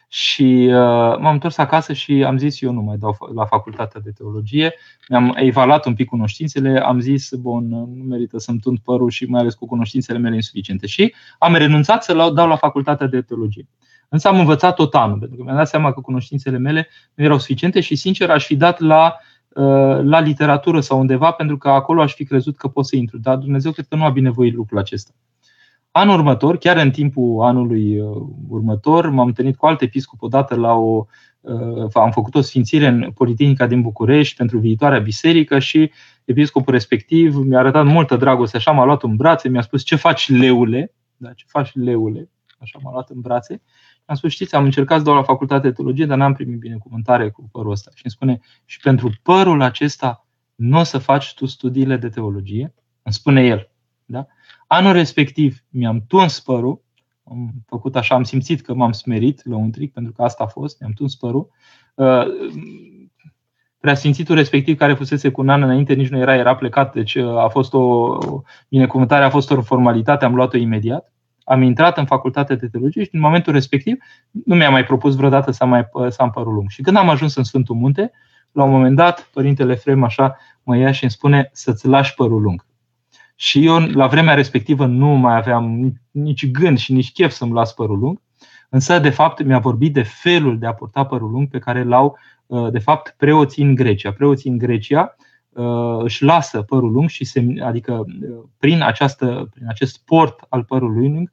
[0.09, 4.11] Și uh, m-am întors acasă și am zis eu nu mai dau la facultatea de
[4.11, 4.75] teologie.
[5.09, 9.41] Mi-am evaluat un pic cunoștințele, am zis, bun, nu merită să-mi tund părul și mai
[9.41, 10.87] ales cu cunoștințele mele insuficiente.
[10.87, 13.69] Și am renunțat să dau la facultatea de teologie.
[14.09, 17.39] Însă am învățat tot anul, pentru că mi-am dat seama că cunoștințele mele nu erau
[17.39, 19.36] suficiente și, sincer, aș fi dat la, uh,
[20.03, 23.19] la literatură sau undeva, pentru că acolo aș fi crezut că pot să intru.
[23.19, 25.13] Dar Dumnezeu cred că nu a binevoit lucrul acesta.
[25.91, 30.73] Anul următor, chiar în timpul anului uh, următor, m-am întâlnit cu alt episcop odată la
[30.73, 31.07] o.
[31.41, 35.91] Uh, am făcut o sfințire în Politehnica din București pentru viitoarea biserică și
[36.25, 40.31] episcopul respectiv mi-a arătat multă dragoste, așa m-a luat în brațe, mi-a spus ce faci
[40.31, 43.63] leule, da, ce faci leule, așa m-a luat în brațe.
[44.07, 47.31] Am spus, știți, am încercat să dau la facultate de teologie, dar n-am primit binecuvântare
[47.31, 47.91] cu părul ăsta.
[47.95, 52.75] Și îmi spune, și pentru părul acesta nu o să faci tu studiile de teologie?
[53.03, 53.71] Îmi spune el.
[54.05, 54.27] Da?
[54.67, 56.85] Anul respectiv mi-am tuns părul,
[57.25, 60.47] am făcut așa, am simțit că m-am smerit la un tric, pentru că asta a
[60.47, 61.49] fost, mi-am tuns părul.
[61.95, 62.25] Uh,
[63.81, 67.37] preasfințitul respectiv, care fusese cu un an înainte, nici nu era, era plecat, deci uh,
[67.37, 68.19] a fost o
[68.69, 71.13] binecuvântare, a fost o formalitate, am luat-o imediat.
[71.49, 73.97] Am intrat în facultate de teologie și în momentul respectiv
[74.31, 76.69] nu mi-a mai propus vreodată să, mai, să am părul lung.
[76.69, 78.11] Și când am ajuns în Sfântul Munte,
[78.53, 82.43] la un moment dat, părintele Frem așa mă ia și îmi spune să-ți lași părul
[82.43, 82.67] lung.
[83.35, 87.73] Și eu, la vremea respectivă, nu mai aveam nici gând și nici chef să-mi las
[87.73, 88.23] părul lung,
[88.69, 92.19] însă, de fapt, mi-a vorbit de felul de a purta părul lung pe care l-au,
[92.47, 94.13] uh, de fapt, preoții în Grecia.
[94.13, 95.25] Preoții în Grecia uh,
[96.03, 101.09] își lasă părul lung și se, adică uh, prin, această, prin acest port al părului
[101.09, 101.31] lung,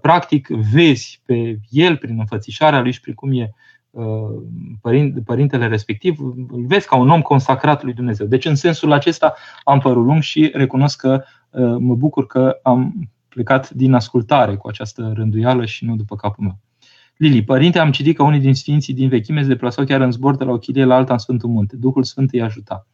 [0.00, 3.50] practic vezi pe el, prin înfățișarea lui și prin cum e
[5.24, 8.26] părintele respectiv, îl vezi ca un om consacrat lui Dumnezeu.
[8.26, 9.34] Deci, în sensul acesta,
[9.64, 14.68] am părul lung și recunosc că uh, mă bucur că am plecat din ascultare cu
[14.68, 16.58] această rânduială și nu după capul meu.
[17.16, 20.36] Lili, părinte, am citit că unii din sfinții din vechime se deplasau chiar în zbor
[20.36, 21.76] de la o chilie la alta în Sfântul Munte.
[21.76, 22.86] Duhul Sfânt îi ajuta.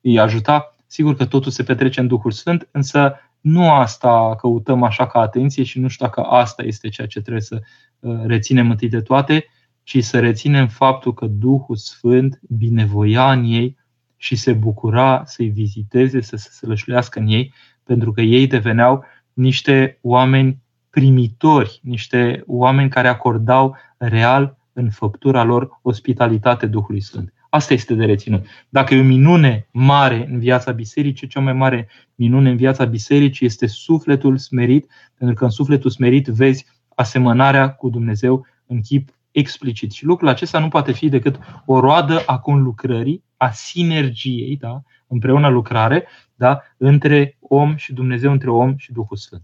[0.00, 5.06] Îi ajuta, sigur că totul se petrece în Duhul Sfânt, însă nu asta căutăm așa
[5.06, 7.60] ca atenție și nu știu dacă asta este ceea ce trebuie să
[8.00, 9.44] uh, reținem întâi de toate,
[9.82, 13.76] ci să reținem faptul că Duhul Sfânt binevoia în ei
[14.16, 17.52] și se bucura să-i viziteze, să se sălășluiască în ei,
[17.84, 25.78] pentru că ei deveneau niște oameni primitori, niște oameni care acordau real în făptura lor
[25.82, 27.32] ospitalitate Duhului Sfânt.
[27.50, 28.46] Asta este de reținut.
[28.68, 33.46] Dacă e o minune mare în viața bisericii, cea mai mare minune în viața bisericii
[33.46, 39.92] este sufletul smerit, pentru că în sufletul smerit vezi asemănarea cu Dumnezeu în chip explicit.
[39.92, 44.82] Și lucrul acesta nu poate fi decât o roadă a conlucrării, a sinergiei, da?
[45.06, 46.62] împreună lucrare, da?
[46.76, 49.42] între om și Dumnezeu, între om și Duhul Sfânt.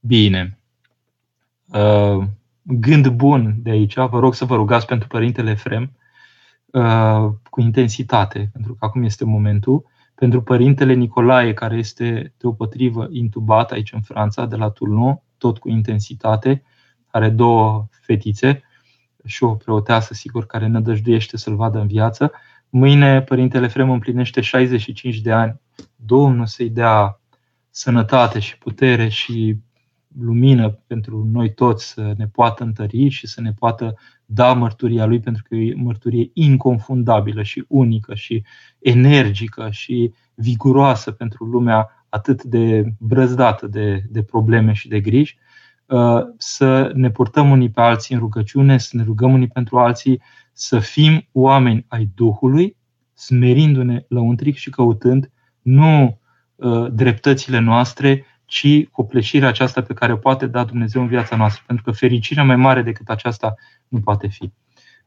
[0.00, 0.58] Bine.
[1.66, 2.24] Uh,
[2.62, 3.94] gând bun de aici.
[3.94, 6.07] Vă rog să vă rugați pentru Părintele Efrem uh,
[7.50, 9.84] cu intensitate, pentru că acum este momentul.
[10.14, 15.68] Pentru Părintele Nicolae, care este deopotrivă intubat aici în Franța, de la Toulon, tot cu
[15.68, 16.62] intensitate,
[17.06, 18.62] are două fetițe
[19.24, 22.32] și o preoteasă, sigur, care nădăjduiește să-l vadă în viață.
[22.68, 25.60] Mâine Părintele Efrem împlinește 65 de ani.
[25.96, 27.20] Domnul să-i dea
[27.70, 29.56] sănătate și putere și
[30.18, 33.94] lumină pentru noi toți să ne poată întări și să ne poată
[34.30, 38.42] da mărturia lui, pentru că e mărturie inconfundabilă și unică și
[38.78, 45.38] energică și viguroasă pentru lumea atât de brăzdată de, de probleme și de griji,
[45.86, 50.22] uh, să ne purtăm unii pe alții în rugăciune, să ne rugăm unii pentru alții,
[50.52, 52.76] să fim oameni ai Duhului,
[53.14, 55.30] smerindu-ne lăuntric și căutând
[55.62, 56.20] nu
[56.54, 61.62] uh, dreptățile noastre, ci copleșirea aceasta pe care o poate da Dumnezeu în viața noastră.
[61.66, 63.54] Pentru că fericirea mai mare decât aceasta
[63.88, 64.52] nu poate fi.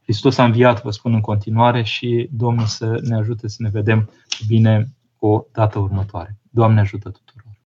[0.02, 4.10] Hristos a înviat, vă spun în continuare, și Domnul să ne ajute să ne vedem
[4.46, 6.36] bine o dată următoare.
[6.50, 7.10] Doamne ajută